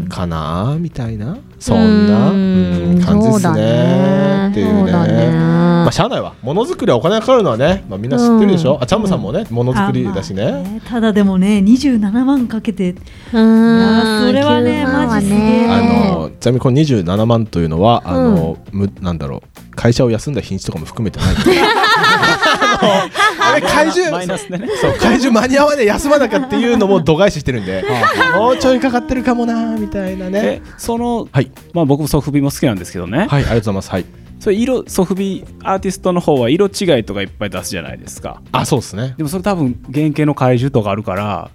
[0.10, 1.38] かなみたいな。
[1.60, 3.06] そんな。
[3.06, 3.62] 感じですね。
[3.62, 4.50] ね。
[4.52, 4.92] っていうね。
[4.92, 8.84] まあしゃあないわものづくりはお金がかかるのはね、まあ、みんな知ってるでしょ、うん。
[8.84, 12.92] あチャンムさんもねものづくりだしね,、あまあねただでもね27万かけて。
[12.92, 12.98] うん。
[13.32, 15.70] それはね9万マジすげえ。
[15.70, 21.36] あねのちなみにこの27万というのはあの、むなんだろう会社を休んだ日にちとかも含めてない
[23.60, 24.12] 怪獣。
[24.12, 24.70] マイナスでね。
[24.80, 27.84] そう怪獣間に合わねえ休まなきゃっていうのも度外視してるんで。
[28.36, 31.52] もうちょいかかってるかもなみたいなえねその、はい。
[31.74, 33.89] まあ僕もソフビも好きなんですけどね、はいありがとうございます。
[33.91, 34.06] はい。
[34.39, 38.41] それ色ソフビアーティストの方は色違いとかいっぱい出すじゃないですか。
[38.52, 39.14] あそうですね。
[39.18, 41.52] でもそれ多分原型の怪獣とかあるから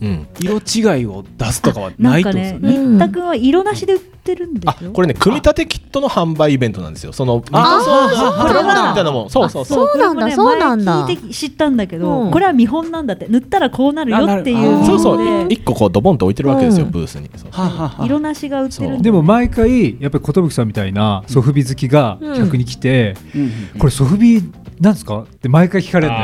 [0.00, 0.26] うん。
[0.38, 2.76] 色違いを出すとかはなないとですよね。
[2.76, 4.54] うん新田君は色なしで売ってるん。
[4.54, 7.12] であすよこれね組み立てキットの販売イベントなんですよ。
[7.12, 9.26] そのあそうそうあプラモデルみたいなも。
[9.26, 9.64] んそうそう。
[9.64, 10.30] そうそうなんだ。
[10.34, 11.04] そうなんだ。
[11.04, 12.30] 前聞いて知ったんだけど、うん。
[12.30, 13.26] これは見本なんだって。
[13.28, 15.18] 塗ったらこうなるよっていうそうそう。
[15.48, 16.90] で一個こうドボンと置いてるわけですよ、うん。
[16.92, 17.30] ブースに。
[17.36, 17.50] そう。
[17.50, 23.42] はあはあはあ色なしが売ってるでも毎回やっぱり寿さんみたいなソフビ好きが客に来て、うん。
[23.42, 23.50] うん。
[23.78, 24.42] これソフビ
[24.80, 25.20] なんですか？
[25.20, 26.16] って毎回聞かれるん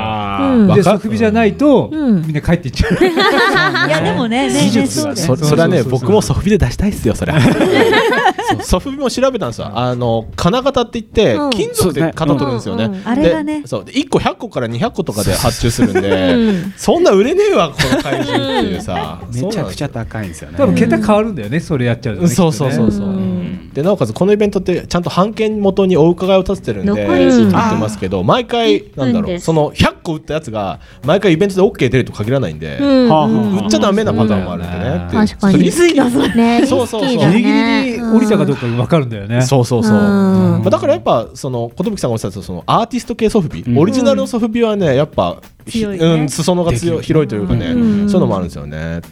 [0.69, 0.77] だよ。
[0.77, 2.23] でソフビじゃないと、うん。
[2.23, 2.93] みんな帰っていっちゃう。
[3.89, 5.37] いやでもね技術そうだよ。
[5.37, 7.33] そそれはねそうそうそう僕もソフビで出したいっすよそれ。
[7.41, 9.71] そうソフビも調べたんですよ。
[9.75, 11.51] あの金型って言ってうん。
[11.51, 13.09] 金属で型取るんですよね、うんうんうん。
[13.09, 13.63] あれがね。
[13.63, 13.85] でそう。
[13.85, 16.75] で1個100個から200個とかで発注するんで、うん。
[16.77, 19.21] そんな売れねえわこの怪獣っていうさ。
[19.33, 20.59] めちゃくちゃゃ高いんですよね。
[20.59, 23.36] 多分桁変わるんだよね、それやっちゃうとね、そうそうそうそう、ん
[23.77, 29.33] でなおかつこのイベントってちゃんと版権元にお伺いを立ててるんで残り時間言ってますけど毎回なんだ1分です。
[29.33, 35.59] ろうその100個売ったやつが毎回イベントで OK 出ると限らないんで、売っちゃダメなパターンもあるんでね確かに。
[35.59, 36.61] リスキーね。
[36.63, 37.11] リスキそうそうそう。
[37.11, 39.43] ギリギねリ降りたかどうか分かるんだよね。
[39.43, 43.79] そうそうそう、だからやっぱその寿さんがおっしゃったそのアーティスト系ソフビ、うん。
[43.79, 49.03] オリジナルのソフビはねやっぱ、うん、裾野が強い広いというかね、うんそういうのもあるんですよね。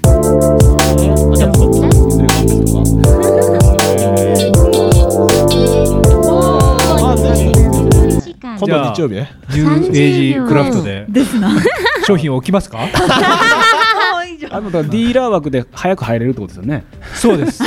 [8.56, 9.30] 今度日曜日ね。
[9.50, 11.50] ニューエイジクラフトでですな
[12.06, 12.78] 商品を置きますか？
[14.50, 16.84] あのディーラー枠で早く入れるってことですよね
[17.14, 17.58] そうです。
[17.58, 17.66] ち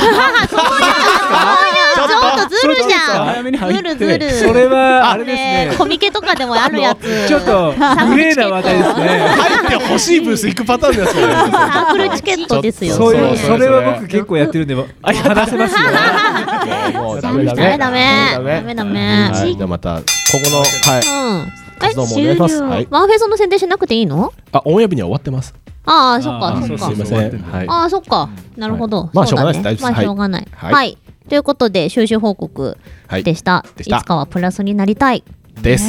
[2.28, 5.74] ょっとずるじゃん早めに入ってずるずるそれはあれですね。
[5.78, 9.06] コミケとかでもあるやつちょっとグレーな話題ですね。
[9.28, 11.34] 入って欲しいブース行くパターンのやつだよね。
[11.50, 17.00] サークルチケットですよそういうそうそれは僕結構やってるんで話せますよ。
[17.02, 20.02] もうダメダメダメダメダメじゃあまた今
[20.42, 20.64] 後のは
[20.98, 21.42] い。
[21.42, 22.60] うん活動もお願いします。
[22.60, 22.88] はい。
[22.90, 24.32] ワンフェスの宣伝しなくていいの？
[24.50, 25.54] あ、オンエア日には終わってます。
[25.84, 26.86] ああ、そっか、そっか。
[26.88, 27.38] すいません。
[27.40, 27.66] はい。
[27.68, 28.28] ああ、そっか。
[28.56, 29.08] なるほど。
[29.14, 30.98] まあしょうがないです大丈夫ですまあ、しょうがないはい。
[31.28, 33.64] ということで、収集報告はいでした。
[33.76, 35.24] でしたいつかはプラスになりたい。
[35.62, 35.84] です。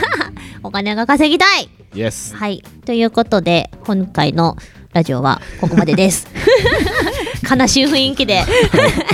[0.62, 1.68] お金が稼ぎたい。
[2.34, 2.62] はい。
[2.84, 4.56] ということで、今回の
[4.92, 6.26] ラジオはここまでです。
[7.48, 8.40] 悲しい雰囲気で。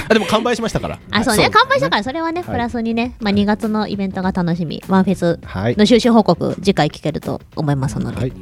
[0.09, 0.99] あ、でも完売しましたから。
[1.11, 1.49] あ、そうね。
[1.53, 8.33] 乾杯したから、それはね、はいプラスにね、まあ、2月のイベントが楽しみ、ワンフェスはいの収集報告、次回聞けると思いますので、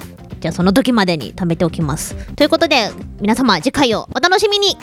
[0.41, 2.14] じゃあその時までに貯めておきます。
[2.37, 2.91] ということで、
[3.21, 4.77] 皆様、次回をお楽しみに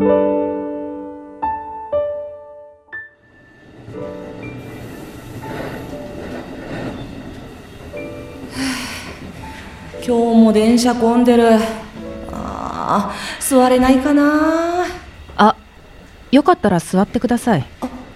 [0.00, 0.06] 今
[10.06, 11.58] 日も電車混んでる。
[12.30, 14.84] あー座れないかな。
[15.36, 15.56] あ
[16.30, 17.66] よかったら座ってください。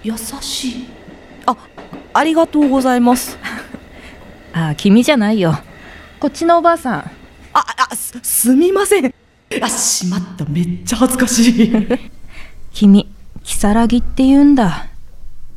[0.03, 0.87] 優しい。
[1.45, 1.57] あ
[2.13, 3.37] ありがとうございます。
[4.53, 5.59] あ君じゃないよ。
[6.21, 7.11] こっちのおばあさん。
[7.51, 9.22] ああすすみません
[9.61, 10.45] あしまった。
[10.45, 11.71] めっちゃ恥ずかしい。
[12.71, 13.07] 君
[13.43, 14.87] 如月って言うんだ。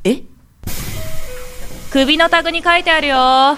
[0.04, 0.22] え？
[1.90, 3.56] 首のタグに書いてあるよ。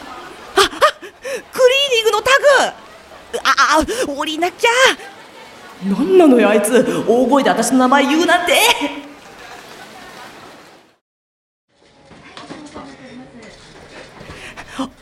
[0.55, 3.45] クリーニングのタグ。
[3.45, 4.69] ああ降りなきゃ。
[5.89, 7.05] なんなのよあいつ。
[7.07, 8.53] 大声で私の名前言うなんて。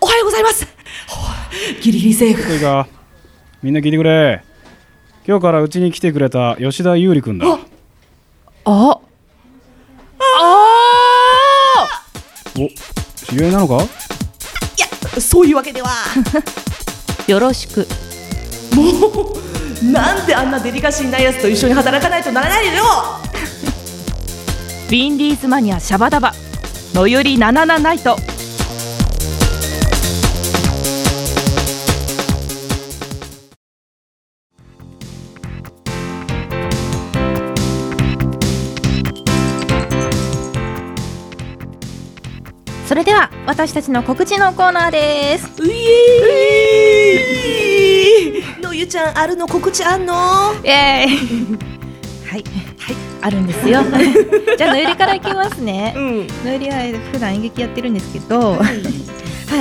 [0.00, 0.66] おはようございます。
[1.82, 2.88] ギリギリセーフ。
[3.62, 4.42] みんな聞いてくれ
[5.26, 7.46] 今日からうちに来てくれた吉田優里君だ。
[8.64, 9.00] あ
[12.58, 12.68] お
[13.16, 13.84] 知り合いなのか？
[15.20, 15.88] そういうわけでは。
[17.26, 17.86] よろしく。
[18.74, 19.34] も
[19.82, 22.84] うなんであんなデリカシーないやつと一緒に働かないとならないのよ。
[24.88, 26.32] ウィンディーズマニアシャバダバ。
[26.94, 28.16] のよりナナナナイト
[43.56, 50.14] 私たちの告知のコーナーですういーのゆちゃんあるの告知あんの
[50.62, 51.16] イエーイ
[52.26, 52.44] はい、
[52.78, 53.80] はい、あるんですよ
[54.58, 55.94] じゃあのゆりからいきますね、
[56.44, 58.62] のゆりは普段演劇やってるんですけどは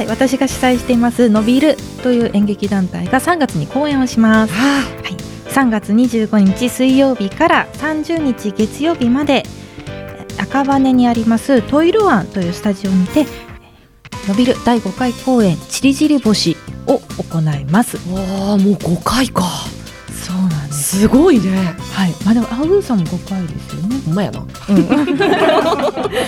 [0.02, 4.54] い、私が主催していますのびるという演劇団体が3月に公演をします。
[4.54, 5.14] はい、
[5.54, 9.44] 3月25日水曜日から30日月曜日まで
[10.38, 13.26] 赤羽にありますトイルワンというスタジオにて
[14.28, 16.58] のびる第5回公演ちりじり星
[16.88, 17.98] を行います。
[18.12, 19.44] わあ、もう5回か。
[20.12, 21.00] そうなんです。
[21.00, 21.76] すごいね。
[21.94, 23.98] はい、まあでもアウーさんも5回ですよね。
[24.06, 24.44] ほんまやな。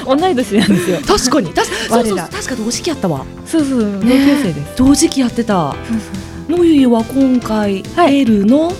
[0.15, 0.99] 同い年なんですよ。
[1.07, 3.25] 確かに、確かそうそう確か同時期やったわ。
[3.47, 4.77] そうそう、同級生です。
[4.77, 5.75] 同時期やってた。
[6.47, 8.73] のゆゆは今回出るの、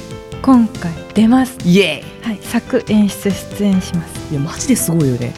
[0.43, 1.57] 今回出ます。
[1.65, 4.31] イエはい、作演出出演します。
[4.31, 5.33] いやマジですごいよね。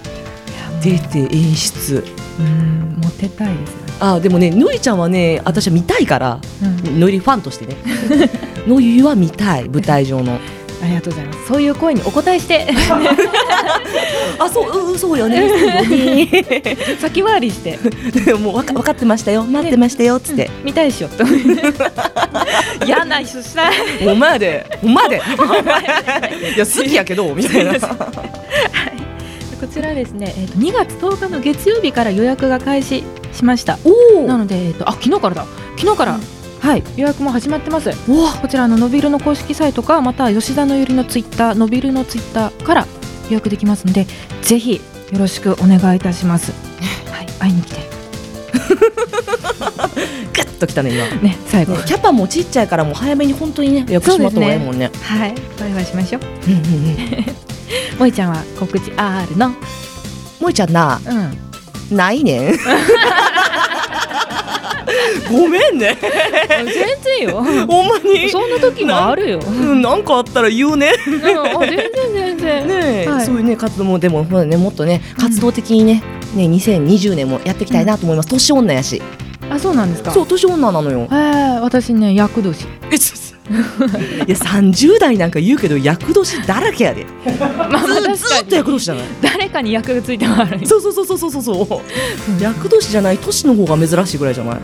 [0.81, 2.03] 出て演出。
[2.39, 3.89] うん、モテたいですね。
[3.99, 6.99] あでもねのりちゃんはね私は見たいから、うん。
[6.99, 7.75] のりファンとしてね。
[8.67, 10.39] のゆゆは見たい舞台上の。
[10.81, 11.47] ありがとうございます。
[11.47, 12.65] そういう声にお答えして、
[14.39, 15.49] あそううんそうよね。
[17.01, 17.77] 先回りして、
[18.35, 19.43] もうわか分かってましたよ。
[19.43, 20.15] 待ってましたよ。
[20.15, 21.09] っつって、見たいでしょ。
[21.09, 21.25] と。
[22.85, 23.73] 嫌な人したい。
[24.05, 24.65] ほんまやで。
[24.81, 25.15] ほんまやで。
[26.55, 27.73] いや好きやけどみたいな
[29.59, 33.03] こちらですね、えー、と2月10日の月曜日から予約が開始
[33.33, 33.77] しました。
[34.25, 35.45] なので、えー、とあ昨日からだ。
[35.77, 36.19] 昨日から、
[36.61, 37.91] はい予約も始まってます。
[38.41, 42.87] こちらののびるの公式サイトかまたは吉田のゆりのツイッターのびるのツイッターから
[43.29, 44.05] 予約できますので
[44.41, 44.75] ぜひ
[45.11, 46.53] よろしくお願いいたします。
[47.11, 47.89] はい会いに来て。
[50.33, 51.21] グッときたね今。
[51.21, 54.89] ね最後、ねキャパもちっちゃいからもう早めに本当にね予約しまった方がいいもんね。
[55.03, 56.21] はいバイバイしましょう。
[56.47, 57.58] うんうんうん
[57.97, 59.53] もいちゃんは告知あるの？
[60.39, 60.99] もいちゃんな
[61.91, 61.97] うん。
[61.97, 62.57] ないねん
[65.31, 67.43] ごめんね全然よ。
[67.67, 69.39] ほんまにそんな時もあるよ。
[69.39, 72.67] うんなんかあったら言うねうん、あ全然全然。
[72.67, 76.01] ねえ、はいそういうね活動もでもほらねもっとね活動的にね、
[76.35, 78.29] ね2020年もやっていきたいなと思います。
[78.29, 79.01] 年女やし。
[79.49, 80.11] あそうなんですか。
[80.11, 81.07] そう年女なのよ。
[81.11, 82.65] えー、私ね厄年。
[82.91, 82.95] え
[84.27, 87.05] いや30代なんか言うけど厄年だらけやで。
[87.71, 87.83] まあ
[88.15, 89.03] ずずっと厄年じゃない。
[89.21, 90.65] 誰かに役がついても悪い。
[90.67, 91.81] そうそうそうそうそうそ
[92.39, 92.43] う。
[92.43, 94.59] 厄年じゃない年の方が珍しいぐらいじゃない？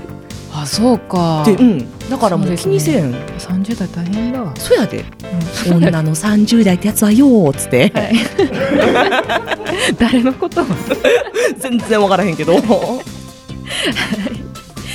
[0.58, 5.04] あそうかでうんだからもう気にせん三十代大変だわそうやで、
[5.70, 7.92] 女の30代ってやつはよーっつって、
[10.00, 10.64] 誰のこと
[11.60, 12.56] 全然わからへんけど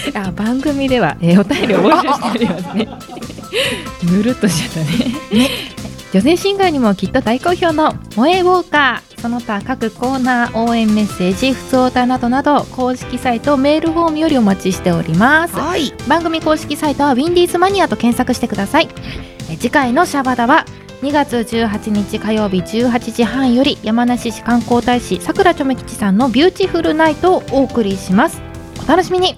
[0.15, 2.89] あ番組では、えーお便りを募集しておりますね。
[4.11, 5.51] ぬるっとしちゃったね。
[6.13, 15.55] 女性シンガーにもきっと大好評の「萌えウォーカー」その他各コーナー応援メッセージ普通歌などなど公式サイトメールフォームよりお待ちしております。
[15.55, 15.93] はい。
[16.09, 18.89] 番組公式サイトはウィンディーズマニアと検索してください。
[19.51, 20.65] え次回のシャバダは
[21.03, 28.41] 2月18日火曜日18時半より山梨市観光大使さくらちょめ吉さんのビューティフルナイトをお送りします。
[28.85, 29.37] お楽しみに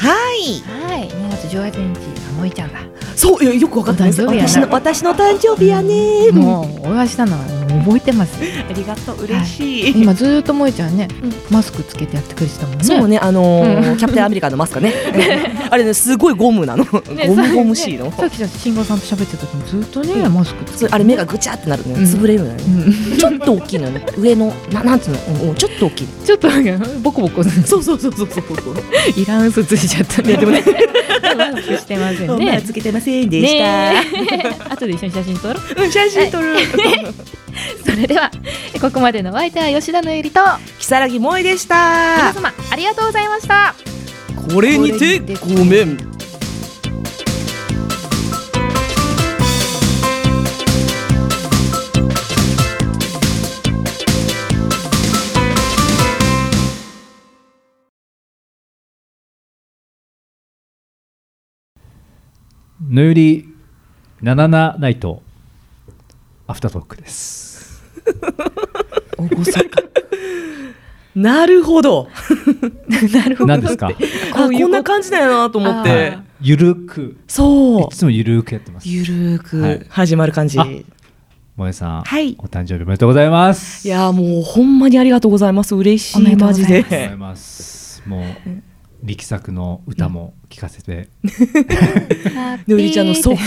[0.00, 0.62] はい。
[0.88, 1.08] はい。
[1.10, 2.80] 2月18日あ萌えちゃんだ
[3.14, 4.22] そういやよくわかったです。
[4.22, 8.38] 私の私の誕生日やねもうお会いしたのは覚えてます？
[8.68, 11.08] ありがとう嬉しい、今ずーっと萌えちゃんね、
[11.50, 12.84] マスクつけてやってくれてたもんね。
[12.84, 13.96] そうねあのーうん。
[13.96, 14.92] キャプテンアメリカのマスクね。
[15.70, 18.12] あれねすごいゴムなの、ねゴムゴムしいの。
[18.12, 20.94] さっき慎吾さんと喋ってた時にずっとね、マスクつけて。
[20.94, 21.98] あれ目がぐちゃってなるのよ。
[21.98, 22.04] うん。
[22.04, 22.62] 潰れるのよね、
[23.18, 24.06] ちょっと大きいのよね。
[24.18, 26.06] 上のななんつうの、うんうんちょっと大きい。
[26.24, 26.48] ちょっと
[27.02, 28.44] ボコボコそうそうそうそうそう
[29.20, 30.36] いらん嘘ついちゃったね。
[30.36, 30.62] でもね。
[31.36, 34.04] マスクしてませんまねあつけてませんでした、ね
[34.68, 34.72] え。
[34.72, 35.82] 後で一緒に写真撮ろう。
[35.84, 36.56] うん写真撮る、
[37.84, 38.30] それでは
[38.80, 40.40] ここまでのお相手は吉田のゆりと
[40.78, 43.74] 如月萌えでし皆た様ありがとうございました。
[44.54, 46.10] これにてごめん。
[62.90, 63.46] のより
[64.22, 65.22] 77ナイト
[66.48, 67.49] アフタートークです
[71.14, 72.08] なるほど。
[73.12, 73.48] なるほど。
[73.48, 73.88] 何ですか？
[73.88, 73.92] あ
[74.34, 76.12] こんな感じだよなと思って。
[76.16, 77.16] あゆるく。
[77.26, 77.80] そう。
[77.82, 78.88] いつもゆるくやってます。
[78.88, 79.78] ゆるーはい。
[79.80, 80.84] く始まる感じ、萌
[81.68, 82.36] えさん、はい。
[82.38, 83.86] お誕生日おめでとうございます。
[83.88, 85.74] やーもうほんまにありがとうございます。
[85.74, 86.74] 嬉しいマジで。
[86.74, 88.02] ありがとうございます。
[88.06, 88.24] もう
[89.02, 91.08] 力作の歌も聞かせて、
[92.68, 93.42] のりちゃんの即興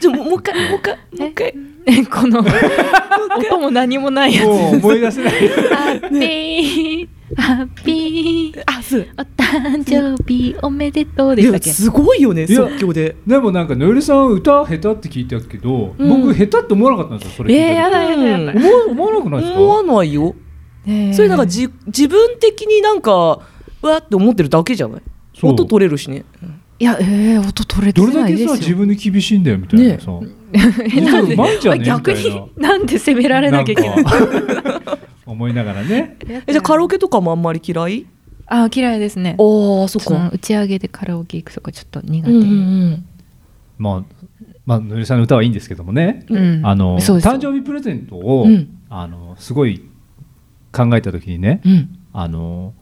[0.00, 1.54] じゃもう一回 もう一回もう一回。
[1.86, 4.46] えこの音も何もないやつ。
[4.46, 5.32] 思い出せない。
[5.48, 7.08] ハッピー。
[7.36, 8.62] ハッピー。
[8.64, 9.06] あそう。
[9.18, 11.68] お誕生日おめでとうでいしたっけ？
[11.68, 13.16] やすごいよねいや即興で。
[13.26, 16.08] でもなんかのよりさん歌下手って聞いたけど、うん。
[16.22, 18.52] 僕下手って思わなかったんですよそれえー、やだやだやだ、
[18.88, 19.60] 思わなくないですか？
[19.60, 20.34] 思わないよ。
[20.86, 23.40] えーそれなんかじ自分的になんか
[23.84, 25.02] わーって思ってるだけじゃない？
[25.42, 26.24] 音取れるしね。
[26.78, 28.48] いやえー、音取れてどれだけないですよ。
[28.50, 30.06] さ自分で厳しいんだよみたいなさ、
[30.88, 34.04] 実はうまいんじゃねみた逆になんで責められなきゃいけない？
[35.24, 36.16] 思いながらね。
[36.28, 38.06] えじゃあカラオケとかもあんまり嫌い？
[38.46, 39.36] あ嫌いですね。
[39.38, 40.30] ああそっか。
[40.32, 42.52] 打ち上げでカラオケ行くとかちょっと苦手、うんうんう
[42.86, 43.06] ん。
[43.78, 44.04] まあ
[44.66, 46.60] まあのりさんの歌はいいんですけどもね、うん。
[46.66, 48.78] あの誕生日プレゼントを、うん。
[48.90, 49.88] あのすごい
[50.72, 51.98] 考えた時にね、うん。
[52.12, 52.74] あの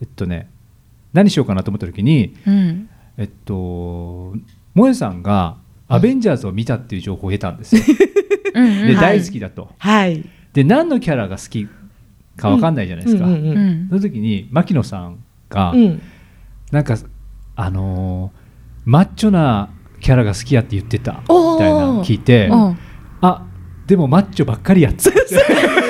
[0.00, 0.50] えっとね
[1.12, 2.88] 何しようかなと思った時にうん。
[3.18, 4.34] えっと
[4.74, 5.56] 萌えさんが
[5.88, 7.82] 「アベンジャーズ」を見たっていう情報を得たんですよ。
[8.52, 8.96] で、はい。
[8.96, 9.70] 大好きだと。
[9.78, 10.24] はい。
[10.52, 11.66] で何のキャラが好き
[12.36, 13.24] かわかんないじゃないですか。
[13.24, 15.18] その時に牧野さん
[15.48, 16.00] が、うん。
[16.72, 16.96] なんか
[17.54, 18.46] あのー
[18.86, 19.70] マッチョな
[20.00, 22.78] キャラが好きやって言ってたみたいなの聞いてうん
[23.20, 23.44] あ
[23.86, 25.18] でもマッチョばっかりやっつって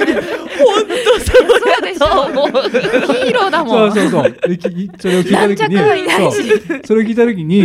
[1.99, 3.92] そうでしょヒーローだもん。
[3.92, 4.36] そうそうそう。
[4.99, 6.32] それを聞いた時にそう。
[6.84, 7.64] それを聞いた時に、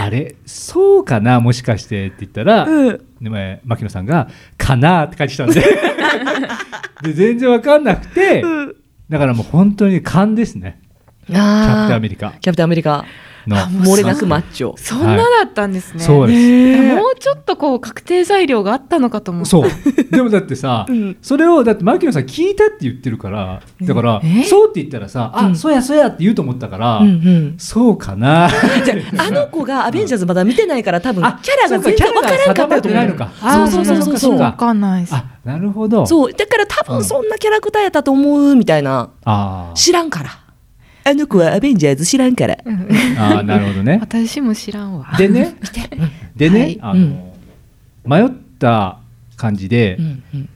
[0.00, 3.00] あれそうかなもしかしてって言ったら、うん。
[3.20, 5.62] で牧野さんが「かな」って返ってきたんで。
[7.02, 8.42] で全然わかんなくて、
[9.10, 10.80] だからもう本当に勘ですね。
[11.26, 12.32] キャプテンアメリカ。
[12.40, 13.04] キャプテンアメリカ
[13.46, 13.56] の。
[13.56, 16.94] 漏れなくマッチョそんなだったんですね、そうです、ね。
[16.94, 19.70] もうちょっとこう確定材料があったのかと思ったそう。
[20.10, 21.16] でもだってさ、 ん。
[21.22, 27.02] それをだって牧野さん聞いたって言ってるからだから、えそうって言ったらさ、あそうやそうやって言うと思ったから、
[27.58, 28.48] そうかな。
[28.84, 31.32] じゃああの子がアベンジャーズまだ見てないから多分キャ
[31.66, 32.68] あラが全然わからんかったとそう。
[32.68, 33.84] かキャラが定まってないの思うかそうそう。
[33.84, 35.02] そうそうそうわかんない。
[35.02, 36.04] ですあなるほど。
[36.06, 36.32] そう。
[36.32, 39.10] だから多分そんなキャラクターやったと思うみたいな。
[39.74, 40.30] 知らんから
[41.08, 42.58] あの子はアベンジャーズ知らんから。
[42.64, 43.98] あーなるほどね。
[44.00, 45.14] 私も知らんわ。
[45.16, 45.56] でね
[46.34, 46.78] でね、はい。
[46.80, 47.36] あの
[48.04, 48.98] 迷った
[49.36, 50.48] 感じで、うんうん。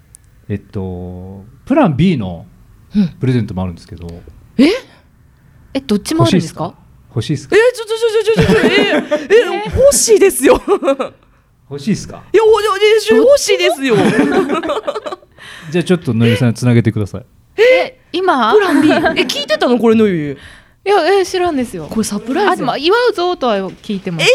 [0.48, 2.46] えっとプラン B の
[2.96, 3.09] うん。
[3.20, 4.09] プレゼントもあるんですけど、
[4.59, 5.80] え？
[5.82, 6.74] どっちもあるんですか？
[7.11, 7.55] 欲しいですか？
[7.57, 10.61] えちょちょちょちょちょちょええ欲しいですよ。
[11.70, 12.24] 欲しいですか？
[12.34, 12.70] おいや
[13.16, 13.94] 欲しいですよ。
[15.70, 17.24] じゃあちょっとのりさんつなげてください
[17.63, 18.53] え今？
[18.53, 18.89] プラン B
[19.21, 20.39] え聞いてたのこれのゆ
[20.85, 21.87] いやえー知らんですよ。
[21.91, 24.23] これサプライズあでも祝うぞとは聞いてます。
[24.23, 24.31] えー、い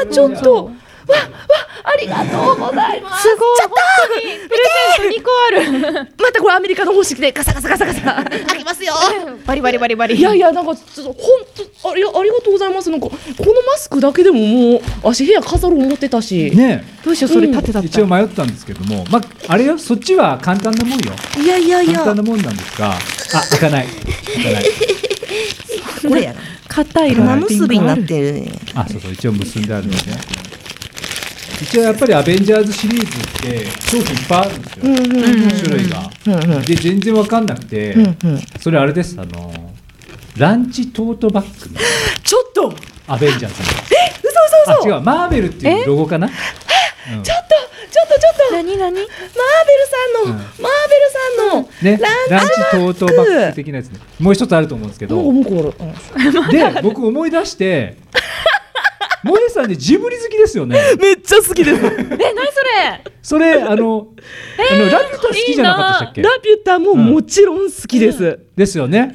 [0.00, 0.70] やいやちょっと
[1.08, 3.22] わわありがとうございます。
[3.22, 3.60] すごい。
[3.60, 3.70] 本
[4.08, 4.58] 当にプレ
[4.98, 8.24] ゼント2個あるまたこれアメリカの方式でガサガサガサガサ。
[8.24, 8.94] 開けますよ。
[9.46, 10.16] バリバリバリバリ。
[10.16, 11.16] いやいやなんかちょっと本
[11.82, 12.90] 当ありありがとうございます。
[12.90, 16.50] なんかこのマスクだけでももう足部屋飾ろう思ってたし。
[16.54, 21.12] ねどうしようそれ立てたった一応迷ったんですけども、まあ、あれよそっちは簡単なもんよ。
[21.40, 22.00] いやいやいや。
[22.00, 22.90] 簡単なもんなんですが。
[22.90, 22.98] あ
[23.50, 23.86] 開かない。
[24.34, 24.64] 開かない。
[26.08, 26.40] これやな。
[26.68, 28.32] 硬い玉結びになってる。
[28.32, 29.12] ねあそうそう。
[29.12, 29.98] 一応結んであるのね
[31.62, 36.62] 一応やっぱりアベンジャーズシリーズって商品いっぱいあるんですよ、種類が、うんうん。
[36.62, 38.40] で全然わかんなくて、うんうん。
[38.60, 39.52] それあれですあの
[40.36, 41.80] ランチトートバッグの。
[42.22, 42.74] ちょっと！
[43.08, 43.68] アベンジャーズの。
[43.90, 44.94] え嘘嘘嘘！
[44.94, 47.22] あ違うマーベルっていうロゴかな、うん。
[47.22, 47.54] ちょっと
[47.90, 48.54] ちょっとちょっと！
[48.56, 48.76] 何？
[48.76, 48.78] 何？
[48.78, 49.06] マーベル
[50.24, 51.98] さんの、マーベルさんの、ね、
[52.28, 53.46] ランチトートバッグ。
[53.48, 54.00] グ的なやつね。
[54.20, 55.22] もう一つあると思うんですけど。
[56.50, 57.96] で僕思い出して
[59.26, 60.78] 萌えさんでジブリ好きですよね。
[61.00, 61.84] めっちゃ好きです。
[61.84, 63.04] え何それ？
[63.22, 64.08] それあの,、
[64.72, 66.22] あのラピュタ好きじゃなかったでしたっけ？
[66.22, 69.12] ラピュタももちろん好きです、ですよね。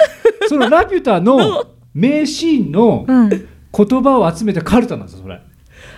[0.47, 5.39] そのラピュタの 名シーンの言葉を集めたカルタなんですよそれ。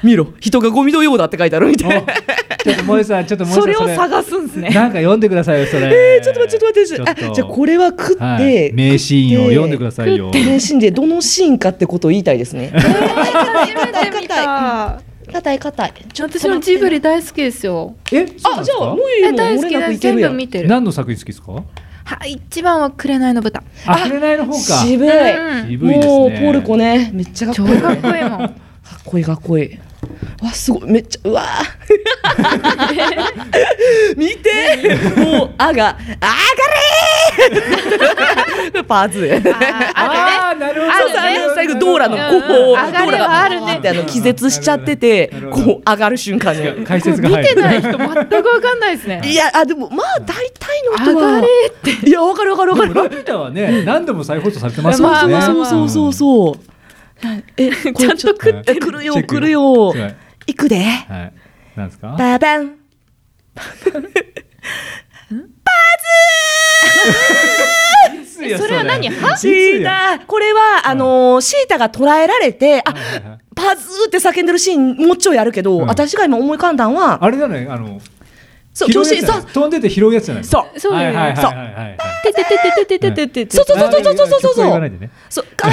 [0.03, 0.27] 見ろ。
[0.39, 1.89] 人がゴミのようだって書いてあるみたい。
[1.89, 2.13] な
[2.63, 4.69] ちょっと萌えさんちょっと萌えさんそれを探すんですね。
[4.69, 6.15] なんか読んでくださいよそれ。
[6.15, 7.31] えー、ちょっと待ってちょっと待ってちょっと。
[7.31, 10.31] あじゃあこれは食って、はい名シーンを読んでくださいよ。
[10.33, 12.71] 名シーンでどのシーンかってことを言いたいですね。
[15.31, 17.95] 硬い硬い私もジブリ大好きですよ。
[18.11, 19.99] えあじゃあもういいも大好きです。
[19.99, 20.67] 全部見てる。
[20.69, 21.51] 何の作品好きですか？
[22.05, 23.63] はい一番は紅の豚。
[23.85, 24.57] あ紅の方か。
[24.59, 26.07] 渋い、うん渋いですね。
[26.07, 27.09] もうポルコね。
[27.13, 28.39] めっちゃかっこいい、超かっこいいもん。
[28.39, 28.51] かっ
[29.05, 29.79] こいいかっこいい
[30.43, 31.73] わすごいめっちゃうわー。
[34.17, 34.95] 見て。
[35.17, 38.83] もう「あ」が「あがれー!
[38.83, 42.43] 」パーツああなるほどそうそうあの最後ドーラのこう、うんうん。
[42.43, 47.55] ドーラ上があるねがってあの気絶しちゃっててこう上がる瞬間に解説が見入る。
[47.55, 48.17] てない人全くわ
[48.61, 49.21] かんないですね。
[49.23, 51.47] いやあでもまあ大体の人は上がれ
[52.09, 52.93] いやわかるわかるわかる。
[52.93, 55.33] でもラピュタはね何度も再放送されてますもんね。
[55.33, 56.73] まあそうそうそうそう。
[57.57, 59.89] えこれ ちゃんと食ってえ来るよ来るよ。
[59.89, 60.11] は
[60.47, 60.77] い行くで。
[60.83, 61.33] はい。
[61.75, 62.15] なんですか？
[62.17, 62.77] ババン。
[68.57, 69.09] それは何？
[69.09, 69.37] は？
[69.37, 70.19] シータ。
[70.25, 72.93] これはあのーシータが捉えられてあ
[73.55, 75.85] パズーって叫んでるシーンもうちょいあるけど、うん。
[75.87, 78.01] 私が今思い浮かんだんはあれだねあの
[78.73, 80.79] そう飛んでて拾うやつじゃないそう。
[80.79, 81.45] そうはいはいはいそう。
[81.45, 82.49] はいはいててて
[82.85, 85.69] ててててててそうそうそうそうそうそうそう曲は言わないでねそうあ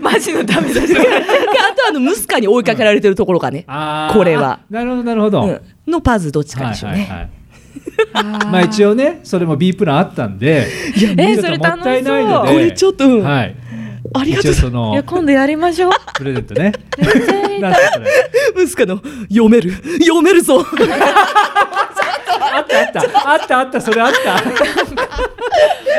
[0.00, 3.64] マジのダメだしあとあのムスカに追いかけられてるところがね、
[4.12, 7.30] これはなるほどなるほど、うんのパズどっちかでしょうね、
[8.14, 10.66] まあ一応ねそれも B プランあったんで
[10.98, 13.54] ちょっとえそれもったいないの楽でこれちょっと、うんはい
[14.12, 14.52] ありがとう。
[14.92, 15.92] いや今度やりましょう。
[16.14, 16.72] プレゼントね。
[18.54, 19.00] ムスカの
[19.30, 19.72] 読める。
[20.00, 20.60] 読めるぞ。
[20.60, 20.64] あ
[22.60, 23.00] ったあった。
[23.30, 24.42] あったあったそれあった。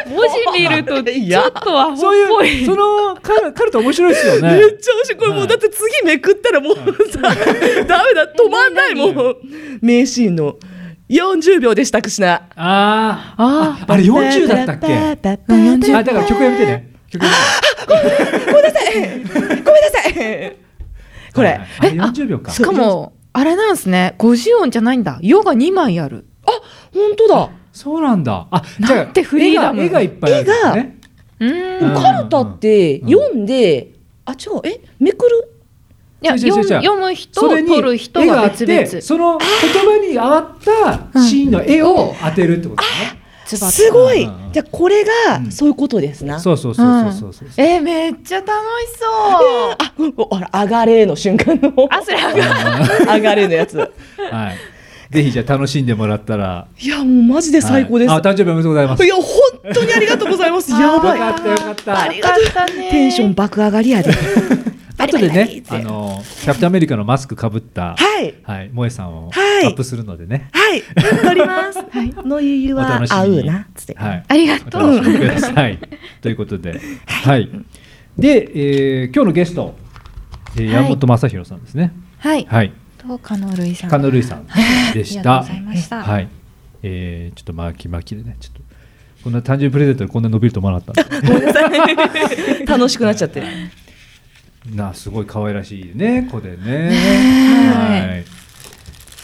[0.10, 1.46] 文字見るとち いや。
[1.46, 4.52] ょっとアホっそうぽいいうそのカルカルタ面白いですよね。
[4.52, 5.20] めっちゃ面白い。
[5.20, 6.82] これもうだって次めくったらもうさ
[7.22, 7.40] ダメ
[8.14, 9.36] だ止まんないもん。
[9.82, 10.56] 名シーンの
[11.10, 12.44] 40秒でしたくしな。
[12.56, 13.44] あー。
[13.44, 14.94] あああれ40だったっけ？
[14.94, 15.16] あ
[15.98, 20.58] あだから曲やめてね曲ごめんなさい。
[21.34, 22.00] これ、はいはい。
[22.00, 22.52] あれ40秒か。
[22.52, 24.16] しかもあれなんですね。
[24.20, 26.26] 50音じゃないんだ「よ」が2枚ある。
[26.94, 27.50] 本当だ。
[27.74, 28.48] そうなんだ。
[28.52, 29.82] あじゃあなんてフリーダム。
[29.84, 30.98] 絵がいっぱいあるんですね。
[31.40, 32.02] うーんうん。
[32.02, 33.92] カルタって読んで、
[34.24, 35.52] あ違うえめくる？
[36.22, 36.56] いや読
[36.96, 39.02] む人取る人が別々。
[39.02, 40.58] その言葉に合っ
[41.14, 44.24] たシーンの絵を当てるってことですねすごい。
[44.24, 44.52] うんうんうん。
[44.54, 45.52] じゃあこれがうん。
[45.52, 47.50] そういうことですな、そうそうそうそうそうそう。
[47.58, 48.54] えーめっちゃ楽し
[49.00, 49.76] そう。
[49.78, 53.78] あうんほら上がれの瞬間のあそれ上が上がれのやつ。
[53.78, 53.86] は
[54.52, 54.58] い。
[55.12, 56.68] ぜひじゃあ楽しんでもらったら。
[56.80, 59.06] いやもうマジで最高です、はいあ誕生日おめでとうございます。
[59.06, 59.24] い、や本
[59.74, 60.72] 当にありがとうございます。
[60.72, 61.20] やばい。
[61.20, 62.02] よかったよかった。
[62.02, 62.46] ありがとう
[62.90, 64.12] テンション爆上がりやで
[65.06, 68.36] 後でねあのキャプテンアメリカのマスクかぶったはい。
[68.44, 69.66] はい萌えさんをはい。
[69.66, 70.50] アップするのでね。
[70.54, 70.82] はい。
[71.24, 71.80] 撮ります。
[71.92, 72.14] はい。
[72.28, 73.40] のゆゆおは楽しみに。
[73.40, 74.24] 合うなつってはい。
[74.28, 75.02] ありがおとう。
[75.02, 75.80] ください
[76.22, 76.80] ということで。
[77.06, 77.50] はい。
[78.18, 78.50] で
[79.02, 79.76] えー今日のゲスト
[80.56, 81.92] 山本正弘さんですね。
[82.20, 82.46] はい。
[82.50, 82.72] はい。
[82.98, 83.90] と加納類さん。
[83.90, 84.48] 加納類さん
[84.94, 86.04] でし あたりがとうございました。
[86.04, 86.28] はい。
[86.84, 88.38] えーちょっと巻き巻きでね。
[88.40, 88.62] ちょっと
[89.24, 91.28] こんな誕生日プレゼントでこんな伸びると思わなかったんで。
[91.28, 92.66] ごめんなさい。
[92.68, 93.42] 楽しくなっちゃって
[94.74, 96.90] なすごい可愛らしいね子でね。
[97.74, 98.26] はいはい。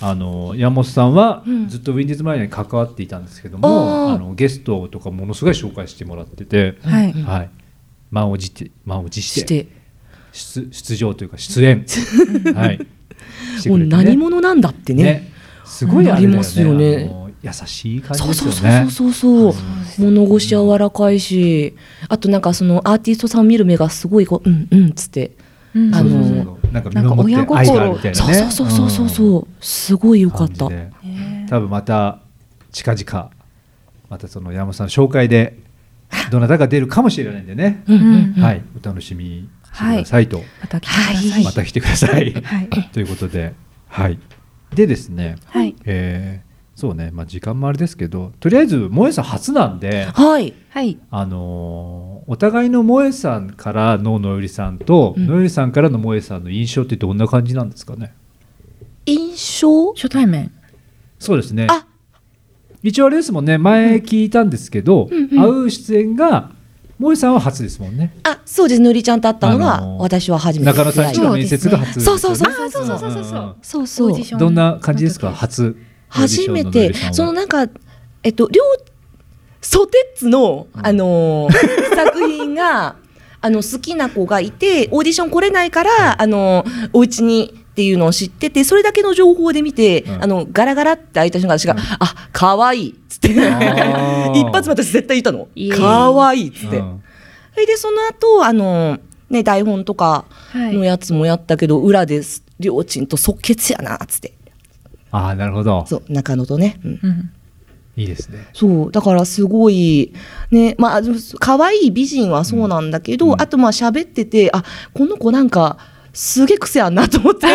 [0.03, 1.67] あの山本さんはうん。
[1.67, 4.15] ずっとウィンディーズマイナーに関わっていたんですけども、あー。
[4.15, 7.13] あのゲストとかものすごい紹介してもらってて、はい。
[7.13, 7.49] はい、
[8.09, 9.65] 満を持して満を持しして。
[9.65, 9.81] て
[10.33, 11.85] 出出場というか出演、
[12.55, 12.79] はい、
[13.59, 15.31] してもう何者なんだってね。
[15.65, 17.09] すごいありますよね
[17.43, 18.91] 優しい感じそうですそうよね。
[18.91, 19.59] そうそうそ
[20.03, 20.05] う。
[20.05, 21.75] 物腰柔らかいし
[22.07, 25.31] あとなんかそのアーティストさんを見る目がすごいこううんうんっつって。
[25.73, 25.95] うん。
[25.95, 26.73] あのそうそうそう。
[26.73, 28.33] なんか見なんか守って愛があるみたいなそうね。
[28.51, 29.47] そうそうそうそう。
[29.59, 30.69] すごい良かった。
[31.49, 32.19] 多分また
[32.71, 33.31] 近々
[34.09, 35.57] またその山本さんの紹介で
[36.29, 38.43] どなたが出るかもしれないんでね、うんうんうん。
[38.43, 38.61] はい。
[38.79, 41.43] お楽しみしてくださいと、また来てください。
[41.43, 42.69] また来てください、はい。
[42.93, 43.53] ということで。
[43.87, 44.19] はい。
[44.75, 45.75] でですね、はい。
[45.85, 47.11] えーそうね。
[47.13, 50.53] まあ時間もあれですけどとりあえず萌えさん初なんではい。
[50.69, 50.97] はい。
[51.11, 55.27] あのーお互いの萌えさんからののよりさんと、うん。
[55.27, 58.13] のよりさんからの萌えさんの印象ってどんな感じなんですかね？
[59.05, 59.93] 印象？
[59.93, 60.51] 初対面。
[61.19, 61.67] そうですね。
[61.69, 61.85] あ。
[62.83, 63.57] 一応あれですもんね。
[63.57, 65.23] 前聞いたんですけど、うん。
[65.31, 66.51] うん会う出演が
[66.97, 68.13] 萌えさんは初ですもんね。
[68.23, 68.81] あそうです。
[68.81, 72.19] のりちゃんと会ったのがあのー私は初めて中野さんちの面接が初ですよね。
[72.19, 74.39] そうそうそうそうそうそうそうそうそう。
[74.39, 75.31] どんな感じですか？
[75.31, 75.75] 初
[76.11, 77.67] 初めてそのなんか
[78.23, 78.61] えっと両
[79.61, 81.53] ソテッツのあのー
[81.95, 82.95] 作品が
[83.41, 90.23] あの好きな子がいてオーディション来れないからあのーお家にっていうのを知っててそれだけの情報で見て、うん。
[90.23, 93.29] あのガラガラって開いた瞬間私が「あ可愛いっつって。
[94.35, 95.47] 一発目私絶対言ったの。
[95.77, 97.01] 可愛いっつって、うん。
[97.53, 98.99] それでその後あの
[99.29, 100.75] ね台本とかはい。
[100.75, 104.33] のやつもやったけど、裏ですりょーちんと即決やなっつって
[105.11, 105.85] ああなるほど。
[105.87, 106.99] そう中野とね、うん。
[107.03, 107.31] うん。
[107.97, 108.47] いいですね。
[108.53, 110.13] そうだからすごい
[110.49, 110.75] ね。
[110.77, 111.01] まあ
[111.39, 113.41] 可愛い美人はそうなんだけど、うん。
[113.41, 115.77] あとまあ喋っててあこの子なんか
[116.13, 117.47] すげえ癖あんなと思って。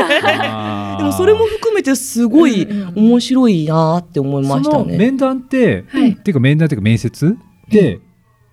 [0.98, 4.84] でもそれも含めてすごい面白いなって思いましたね。
[4.84, 6.10] その面談って、はい。
[6.10, 7.36] っていうか面談っていうか面接？
[7.70, 8.00] で、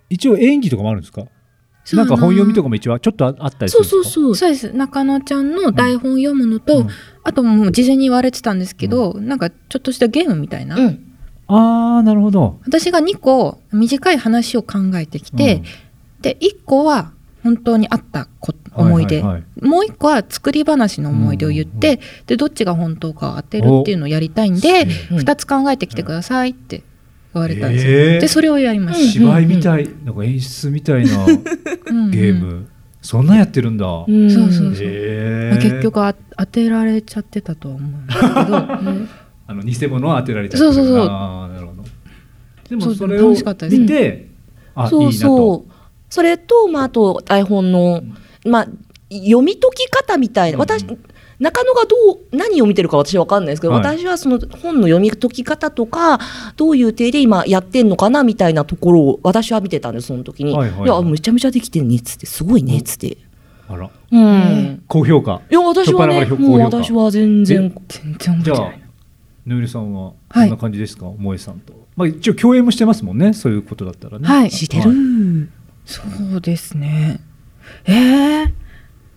[0.10, 1.24] 一応演技とかもあるんですか？
[1.92, 4.10] なんか本読みとかも一応ちょっとああったりすそうるんですか？
[4.10, 4.50] そうそうそう。
[4.50, 4.72] です。
[4.74, 6.88] 中野ちゃんの台本読むのと、うん。
[7.24, 11.16] あともう事前に言われてたんですけど、なんかちょっとしたゲームみたいな、うん。
[11.48, 12.60] ああなるほど。
[12.66, 15.62] 私が2個短い話を考えてきて、
[16.22, 17.12] で1個は
[17.44, 19.66] 本当にあったこ思い出、はいはいはい。
[19.66, 26.82] もう1個は作り話の思い出を言って、でどっちが本当かを当てるっていうのをやりたいんでうん2つ考えてきてくださいって
[27.34, 32.12] 言われたんですよ、へーでそれをやりまし芝居みたい、なんか演出みたいなた、うんうん。
[32.12, 32.68] ゲーム、
[33.02, 34.30] そんなんやってるんだ、うん。
[34.30, 34.88] そうそうそう。
[34.88, 38.30] へーまあ結局あ当てられちゃってたとは思うんですけど、
[39.48, 40.74] あの偽物を当てられちゃってる。
[40.74, 41.08] そうそうそう。
[41.08, 41.84] なるほど。
[42.70, 43.82] でもそれを楽しかったです。
[43.82, 44.30] 見て、
[44.76, 45.38] あそういいなと。
[45.38, 45.74] そう
[46.14, 48.04] それと、まあ、あと台本の、
[48.46, 48.68] まあ、
[49.10, 50.86] 読み解き方みたいな、私
[51.44, 53.84] 中野がどう何を見てるか私は分かんないですけど、はい。
[53.84, 56.18] 私はその本の読み解き方とか
[56.56, 60.89] どういう体で今やってんのかなみたいなところを私は見てたんですその時に、はいはいはい。
[60.89, 63.17] いやめちゃめちゃできてるねっつってすごいねっつって、
[63.67, 63.92] あら。
[64.12, 64.84] うん。
[64.88, 65.42] 高評価。
[65.51, 68.72] いや私はねもう私は全然全然覚じゃあ
[69.46, 71.74] ぬゆりさんははいこんな感じですか、萌えさんと。
[71.97, 74.26] まあ一応共演もしてますもんねそういうことだったらね。
[74.26, 74.50] はい。
[74.50, 75.50] してる、
[75.84, 76.01] そ
[76.38, 77.20] うですね。
[77.84, 78.54] えー、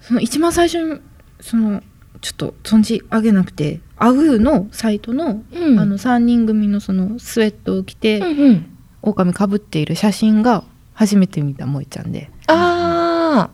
[0.00, 1.00] その一番最初に
[1.40, 1.82] その
[2.26, 5.78] ちょっと存じ上げなくてアグーのサイトの,、うん。
[5.78, 8.66] あの3人組のそのスウェットを着て、うんうん。
[9.02, 12.28] 狼かぶっている写真が初めて見た萌えちゃんで。
[12.48, 13.48] あ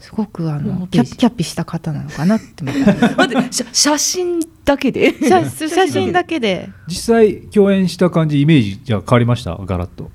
[0.00, 5.12] すごくあのキャピキャピした方なのかなって思 って写写真だけで？
[5.28, 6.70] 写写真だけで。
[6.88, 9.54] 実際共演した感じイメージじゃあ変わりました？
[9.66, 10.10] ガラッと。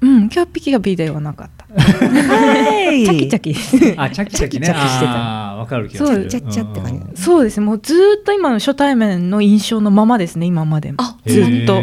[0.00, 1.64] うんキャピキャピではなかった
[2.86, 3.04] はい。
[3.04, 3.94] チャキチャキ。
[4.00, 4.68] あチャキチャキね。
[4.74, 6.30] あーわかる気がする。
[6.30, 7.22] そうちゃっちゃって感じ。
[7.22, 7.60] そうです。
[7.60, 10.98] ねもうずーっと今の初対面の印象のままですね今までも。
[11.00, 11.74] あずーっと。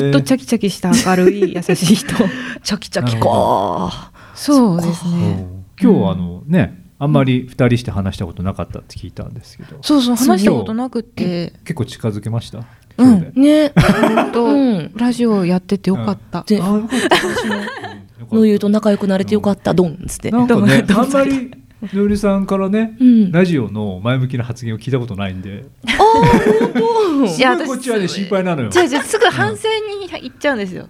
[0.00, 2.14] ずっとチャキチャキした明るい優しい人。
[2.62, 5.46] チャキチャキかそうですうんね
[5.80, 9.76] 今日はあのねあんまり二人して話したことなかったって聞いたんですけど。
[9.82, 11.52] そうそう話したことなくて。
[11.64, 12.60] 結構近づけました？
[12.96, 13.32] うん。
[13.34, 13.72] ね。
[13.76, 14.92] 本当、 うん。
[14.94, 19.74] ラジオやっててよかった、であーよかったの言うと仲良くなれてよかった。
[19.74, 20.30] ドンっつって。
[20.30, 21.50] なんかねあんまり
[21.82, 23.32] のゆりさんからねうん。
[23.32, 25.64] ラジオの前向きな発言を聞いたことないんで。
[25.86, 28.70] いやすごいこっちはね心配なのよ。
[28.70, 29.68] じゃあじゃあすぐ反省
[30.00, 30.88] に行っちゃうんですよ、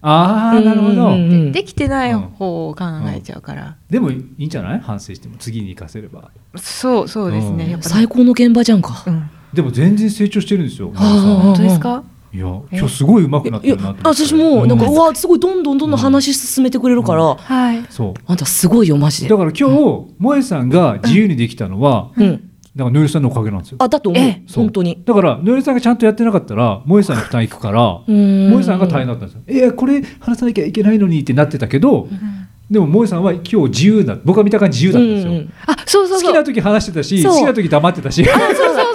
[0.00, 1.08] ああなるほど。
[1.08, 1.16] うんう
[1.48, 1.52] ん。
[1.52, 2.84] できてない方を考
[3.14, 4.80] えちゃうから、でもいいんじゃない？
[4.80, 6.30] 反省しても次に生かせれば。
[6.56, 7.70] そうそうですね、うん。
[7.70, 9.04] やっぱ最高の現場じゃんか。
[9.06, 9.30] うん。
[9.52, 10.98] でも全然成長してるんですよあ
[11.42, 12.02] 本当ですか？
[12.34, 14.00] いや今日すごい上手くなっていやるなって。
[14.02, 17.86] 私もなんか、ううわすごいどんどんどんどん話進めてくれるから、はい。
[17.88, 18.14] そう。
[18.26, 19.28] あんたすごいよマジで。
[19.28, 22.50] だから今日萌えさんが自由にできたのはうん。
[22.74, 23.76] だからのりさんのおかげなんですよ。
[23.80, 24.34] あだと思う。
[24.52, 25.00] 本当に。
[25.04, 28.04] だからのりさんがちゃんとやってなかったら萌えさんに負担いくからん。
[28.06, 29.42] 萌えさんが大変だったんですよ。
[29.46, 32.08] えーこれ話さなきゃいけないのにってなってたけど、
[32.68, 34.16] でも萌えさんは今日自由だ。
[34.24, 36.32] 僕が見た感じ自由だったんですよ、うんうんあそうそうそう。
[36.32, 37.32] 好きな時話してたしそう。
[37.34, 38.93] 好きな時黙ってたし、あそうそう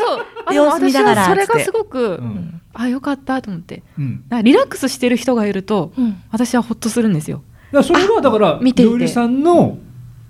[0.54, 2.62] 様子見ながら私はそれがすごく、うん。
[2.74, 3.84] あよかったと思って。
[3.98, 4.24] うん。
[4.44, 6.22] リラックスしてる人がいると、うん。
[6.32, 7.44] 私はほっとするんですよ。
[7.72, 8.92] だからそれはだから見ていて。
[8.92, 9.78] のりさんの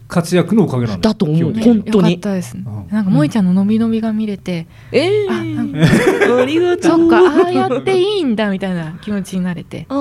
[0.08, 1.54] 活躍のおかげなんだだと思う。
[1.54, 2.14] 基本当に。
[2.14, 6.98] よかったです、んなんか萌ちゃんの伸び伸びが見れて、えあなんー、かありがとう。
[6.98, 9.86] そっかああやっていいんだみたいな気持ちになれて。
[9.88, 9.98] ああ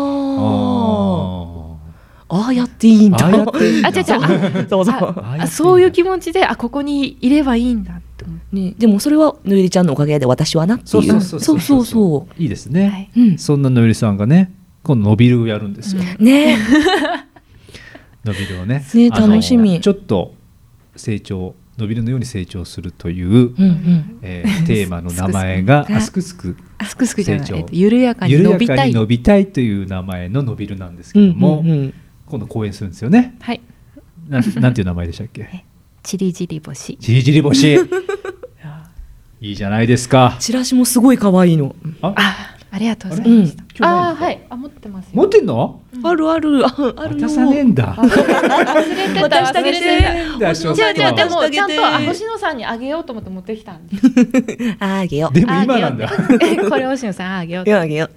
[2.31, 3.27] あああやっていいんだ。
[3.27, 3.89] ああやっていいんだ。
[3.89, 4.69] あ違う違う。
[4.69, 5.25] そうそう。
[5.41, 7.95] あそういう気持ちであここにいればいいんだ。
[7.95, 8.01] っ
[8.53, 10.89] ね、でもそれはぬゆりちゃんのおかげで私はなっていう。
[10.89, 12.43] そうそうそうそうそう。
[12.43, 13.11] いいですね、はい。
[13.17, 13.39] うん。
[13.39, 16.57] そんなのりさんがね今度伸びるをやるんですよ、ね。
[18.25, 18.85] 伸びるをね。
[18.95, 19.81] ね楽しみ。
[19.81, 20.35] ちょっと
[20.97, 24.19] 成長伸びるのように成長するという、うんうん。
[24.23, 27.21] えーテーマの名前が すくすくあすくすく。
[27.21, 27.57] あすくすくじゃない、成長。
[27.59, 28.93] えっと、緩やかに緩伸びたい。
[28.93, 31.95] 伸びたいという名前の伸びるなんですけうんども、うんうん
[32.27, 33.37] 今度講演するんですよね。
[33.41, 33.61] はい。
[34.29, 35.65] なんなんていう名前でしたっけ？
[36.03, 37.79] チリジリ星じりじり星
[39.41, 40.37] いいじゃないですか。
[40.41, 41.77] チラシもすごい可愛いの。
[42.03, 43.41] ああありがとうございうん。
[43.43, 44.41] ます、あーはい。
[44.51, 45.11] あ持ってますよ。
[45.15, 45.81] 持ってんの？
[46.03, 46.67] あるある。
[46.67, 47.95] あある渡さねえんだ。
[47.95, 48.11] 忘れ
[49.15, 49.79] てた渡してあげて。
[49.79, 50.75] 忘れてた。
[50.75, 53.97] じゃあじゃあでともちゃんとあ星野さんにあげようと思って持ってきたんで
[54.81, 56.09] あげよでも今なんだ。
[56.69, 58.11] これ星野さんあげようあげよ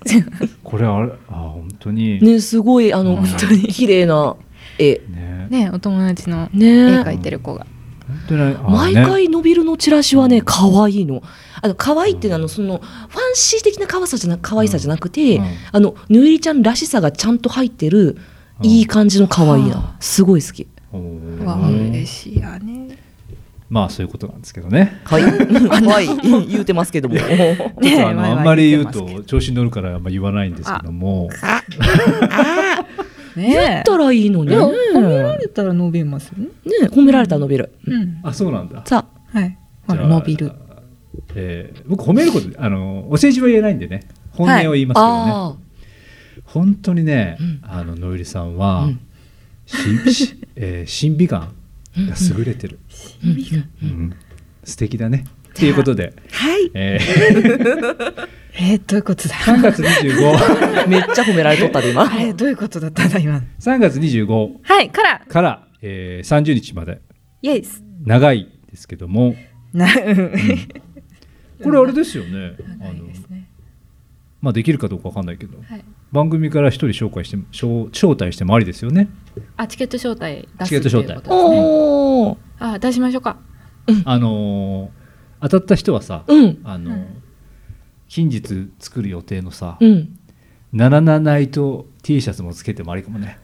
[0.64, 2.18] これあれあ本当に。
[2.20, 3.16] うねすごいあのうん。
[3.18, 4.36] 本当に綺麗な
[4.80, 5.02] 絵。
[5.08, 7.68] ねねお友達の絵ね描いてる子が。
[8.08, 9.06] 本当にあ毎ね。
[9.06, 11.22] 回伸びるのチラシはね可愛いの。
[11.62, 15.46] あの可愛いっていうのはあのそのファンシー的な可愛さじゃな可愛さじゃなくて、うん。
[15.72, 18.18] あのぬゆりちゃんらしさがちゃんと入ってる
[18.60, 18.66] うん。
[18.66, 19.76] いい感じの可愛いな。
[19.76, 20.68] はすごい好き。
[20.94, 22.98] 嬉しいやね。
[23.70, 25.00] まあそういうことなんですけどね。
[25.06, 25.24] はい。
[25.24, 26.08] はい。
[26.50, 27.16] 言うてますけども。
[27.16, 31.30] ちょっとああんまり言うと調子に乗るからあんま言わないんですけども。
[31.30, 31.36] ね
[33.36, 36.46] 言ったらいいのねいや褒められたら伸びますよね。
[36.46, 37.74] ね褒められたら伸びる。
[37.86, 38.20] うん。
[38.24, 38.84] あそうなんだ。
[38.86, 39.58] さはい。
[39.88, 40.52] あら伸びる。
[41.36, 44.02] えー僕褒めることあのお世辞は言えないんでね。
[44.32, 45.56] 本音を言いますけどね、あ
[46.46, 47.60] 本当にね、うん。
[47.64, 49.00] あののゆりさんは、うん。
[49.66, 52.80] ししえー審美眼が優れてる、
[53.24, 54.16] うん。
[54.64, 56.72] 素敵だねっていうことで、はい。
[56.74, 58.28] えー。
[58.54, 62.04] えーどういうことだ？3月25 めっちゃ褒められとったで今。
[62.12, 65.22] あれどういうことだったんだ今？3月25はいから。
[65.28, 67.00] から、えー30日まで。
[67.42, 67.84] イエス。
[68.06, 69.36] 長いですけども。
[69.74, 69.88] な
[71.64, 72.54] これあれですよね。
[72.82, 73.48] あの長いですね。
[74.42, 75.58] まあできるかどうかわかんないけど。
[75.58, 75.84] はい。
[76.12, 79.08] 番組から一人紹介して招招待してもありですよね。
[79.56, 81.26] あチケット招待出すチケット招待。
[81.30, 82.38] おー。
[82.60, 83.38] あ出しましょうか。
[84.06, 85.01] あのー
[85.42, 86.62] 当たった人はさ、うん。
[86.64, 87.24] あのーうん。
[88.08, 90.18] 近日作る予定のさ、うん。
[90.74, 93.40] ナナナナイト T シャツもつけてもありかもね。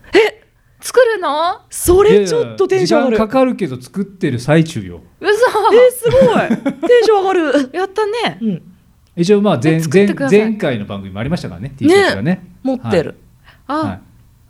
[0.80, 1.60] 作るの？
[1.70, 3.18] それちょっとテンション上がる。
[3.18, 5.00] かかるけど作ってる最中よ。
[5.20, 5.30] 嘘。
[5.30, 6.48] えすごい。
[6.72, 7.70] テンション上がる。
[7.72, 8.38] やったね。
[8.40, 8.62] うん。
[9.16, 12.46] 一応まあ前前前回の番組もありましたからね T シャツがね。
[12.62, 13.16] 持ってる。
[13.66, 14.00] あ、はい。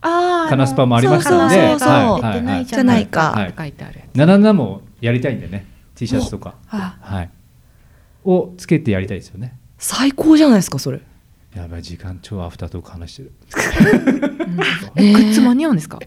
[0.03, 1.55] あーカナスパもありましたので。
[1.55, 1.91] そうそうそう
[2.23, 3.35] はいじゃないか。
[3.49, 4.17] って書いてあるやつ。
[4.17, 6.55] ナナナもやりたいんでね T シャツとか。
[6.69, 7.31] あはい
[8.25, 9.57] をつけてやりたいですよね。
[9.79, 11.01] 最高じゃないですかそれ。
[11.55, 13.33] やばい時間超アフタートーク話してる。
[14.97, 15.99] えグッズ間に合うんですか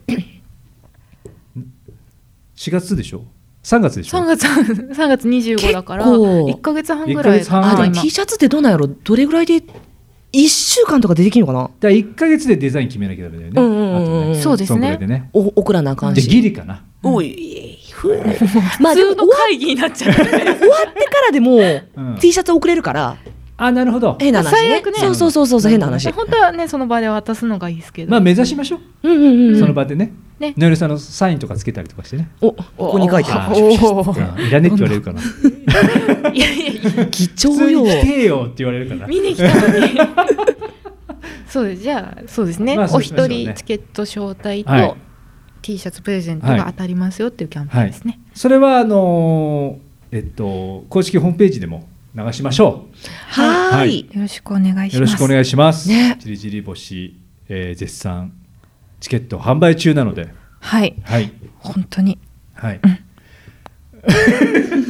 [2.56, 3.24] ？4月でしょ
[3.64, 6.46] ？3月でしょ？3月 3月25だから結構。
[6.48, 7.42] 1か月半ぐらい。
[7.50, 8.88] あでも今 T シャツってどうなんやろ？
[8.88, 9.62] どれぐらいで
[10.34, 11.64] 1週間とかでできるのかな？
[11.64, 13.62] だから1か月でデザイン決めなきゃダメだよね。
[13.62, 14.98] うんうんうんうんあとねそうですね。
[14.98, 15.30] ね。
[15.34, 16.84] お送らなあかんでしギリかな。
[17.04, 17.71] おい
[18.02, 18.18] ふう
[18.82, 18.94] まあ
[19.48, 22.18] 会議になっちゃう終わってからでもうん。
[22.20, 23.18] T シャツ送れるから。
[23.58, 24.18] あなるほど。
[24.20, 24.58] 変な話ね。
[24.58, 24.94] 最悪ね。
[24.98, 26.12] そうそうそうそう変な話。
[26.12, 29.08] 本当はねその場で渡すのがいいですけど、まあ目指しましょう。
[29.08, 30.12] うんうんうんその場でね。
[30.40, 30.56] ね。
[30.58, 32.30] のりさんのサインとかつけたりとかしてね。
[32.42, 35.22] おここに書いてああるおおいらねえって言われるかな。
[36.34, 39.06] いやいや貴普重よ来てよって言われるかな。
[39.06, 39.92] 見に来たのに。
[41.48, 41.84] そうです。
[41.84, 44.96] じゃあそうですね、お一人チケット招待と、はい
[45.62, 52.88] T シャツプレゼントが当たりますよっていうキャンペーンですね、それはあのーえっと公式ホームページでも流しましょ
[53.28, 54.00] はーはい。
[54.02, 54.94] いよろしくお願いします。
[54.94, 54.96] う。
[54.96, 55.88] よろしくお願いします。
[55.88, 56.18] ね。
[56.20, 57.16] じりじり星、
[57.48, 58.34] えー絶賛。
[59.00, 60.30] チケット販売中なので、
[60.60, 60.96] はい。
[61.04, 61.32] はい。
[61.60, 62.20] 本当に。
[62.54, 62.80] はい、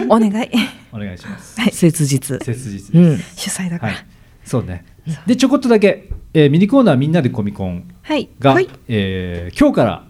[0.10, 0.50] お願い。
[0.92, 1.56] お願いします。
[1.72, 2.44] 切実。
[2.44, 2.92] 切実です。
[2.98, 3.18] うん。
[3.36, 3.94] 主催だから。
[3.94, 4.06] はい、
[4.44, 4.86] そうね。
[5.26, 8.30] でちょこっとだけ、えーミニコーナーみんなでコミコンはい。
[8.40, 8.68] が、はい。
[8.88, 10.06] えー今日から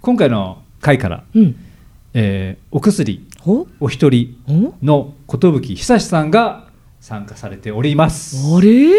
[0.00, 1.56] 今回の回から、うん。
[2.14, 3.26] えーお薬
[3.80, 4.36] お一人
[4.82, 6.68] の寿久志さんが
[7.00, 8.36] 参加されております。
[8.54, 8.90] あれ？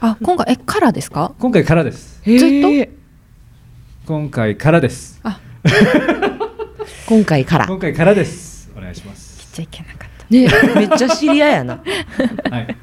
[0.00, 1.32] あ今回えからですか？
[1.38, 2.20] 今回からです。
[2.24, 2.90] ずっと？
[4.06, 5.20] 今回からです。
[7.06, 7.66] 今回から。
[7.66, 8.70] 今回からです。
[8.76, 9.38] お願いします。
[9.52, 11.80] 来ちゃいけなかっねめっちゃ知り合いやな。
[12.50, 12.76] はい。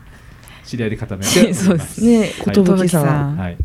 [0.63, 1.53] 知り合いで固めて。
[1.53, 2.19] そうですね。
[2.19, 2.29] はい。
[2.55, 3.37] 寿さん。
[3.37, 3.57] はい。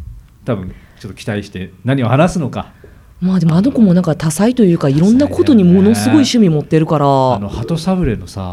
[0.45, 2.73] 多分ちょっと期待して何を話すのか
[3.21, 7.35] まあでもあの子もなんか多彩というかいろんなことにものすごい趣味持ってるから。
[7.35, 8.53] あの鳩サブレのさ。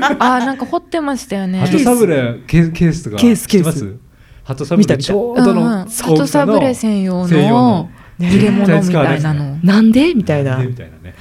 [0.00, 1.60] た あなんか掘ってましたよね。
[1.60, 3.96] 鳩サブレケーケースとかケースケース。
[4.44, 5.88] 鳩サブレちょうどのうんうん。
[6.28, 7.90] サブレ専用専用の。
[8.18, 9.58] 入れ物みたいなの。
[9.62, 10.14] なんで？
[10.14, 10.58] みたいな。
[10.58, 11.14] ねみたいなね。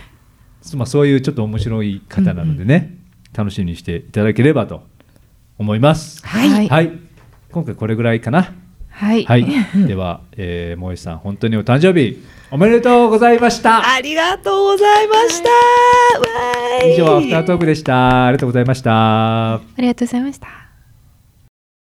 [0.75, 2.97] まあそういうちょっと面白い方なのでね、
[3.35, 4.83] 楽しみにしていただければと
[5.57, 6.25] 思います。
[6.25, 6.69] はい。
[6.69, 6.91] はい。
[7.51, 8.53] 今回これぐらいかな。
[8.89, 9.25] はい。
[9.25, 9.45] はい。
[9.87, 13.93] では、えー、萌さん本当にお誕生日おめでとうございました。
[13.93, 16.93] ありがとうございました、わーい。
[16.93, 18.27] 以上アフタートークでした。
[18.27, 19.55] ありがとうございました。
[19.55, 20.64] ありがとうございました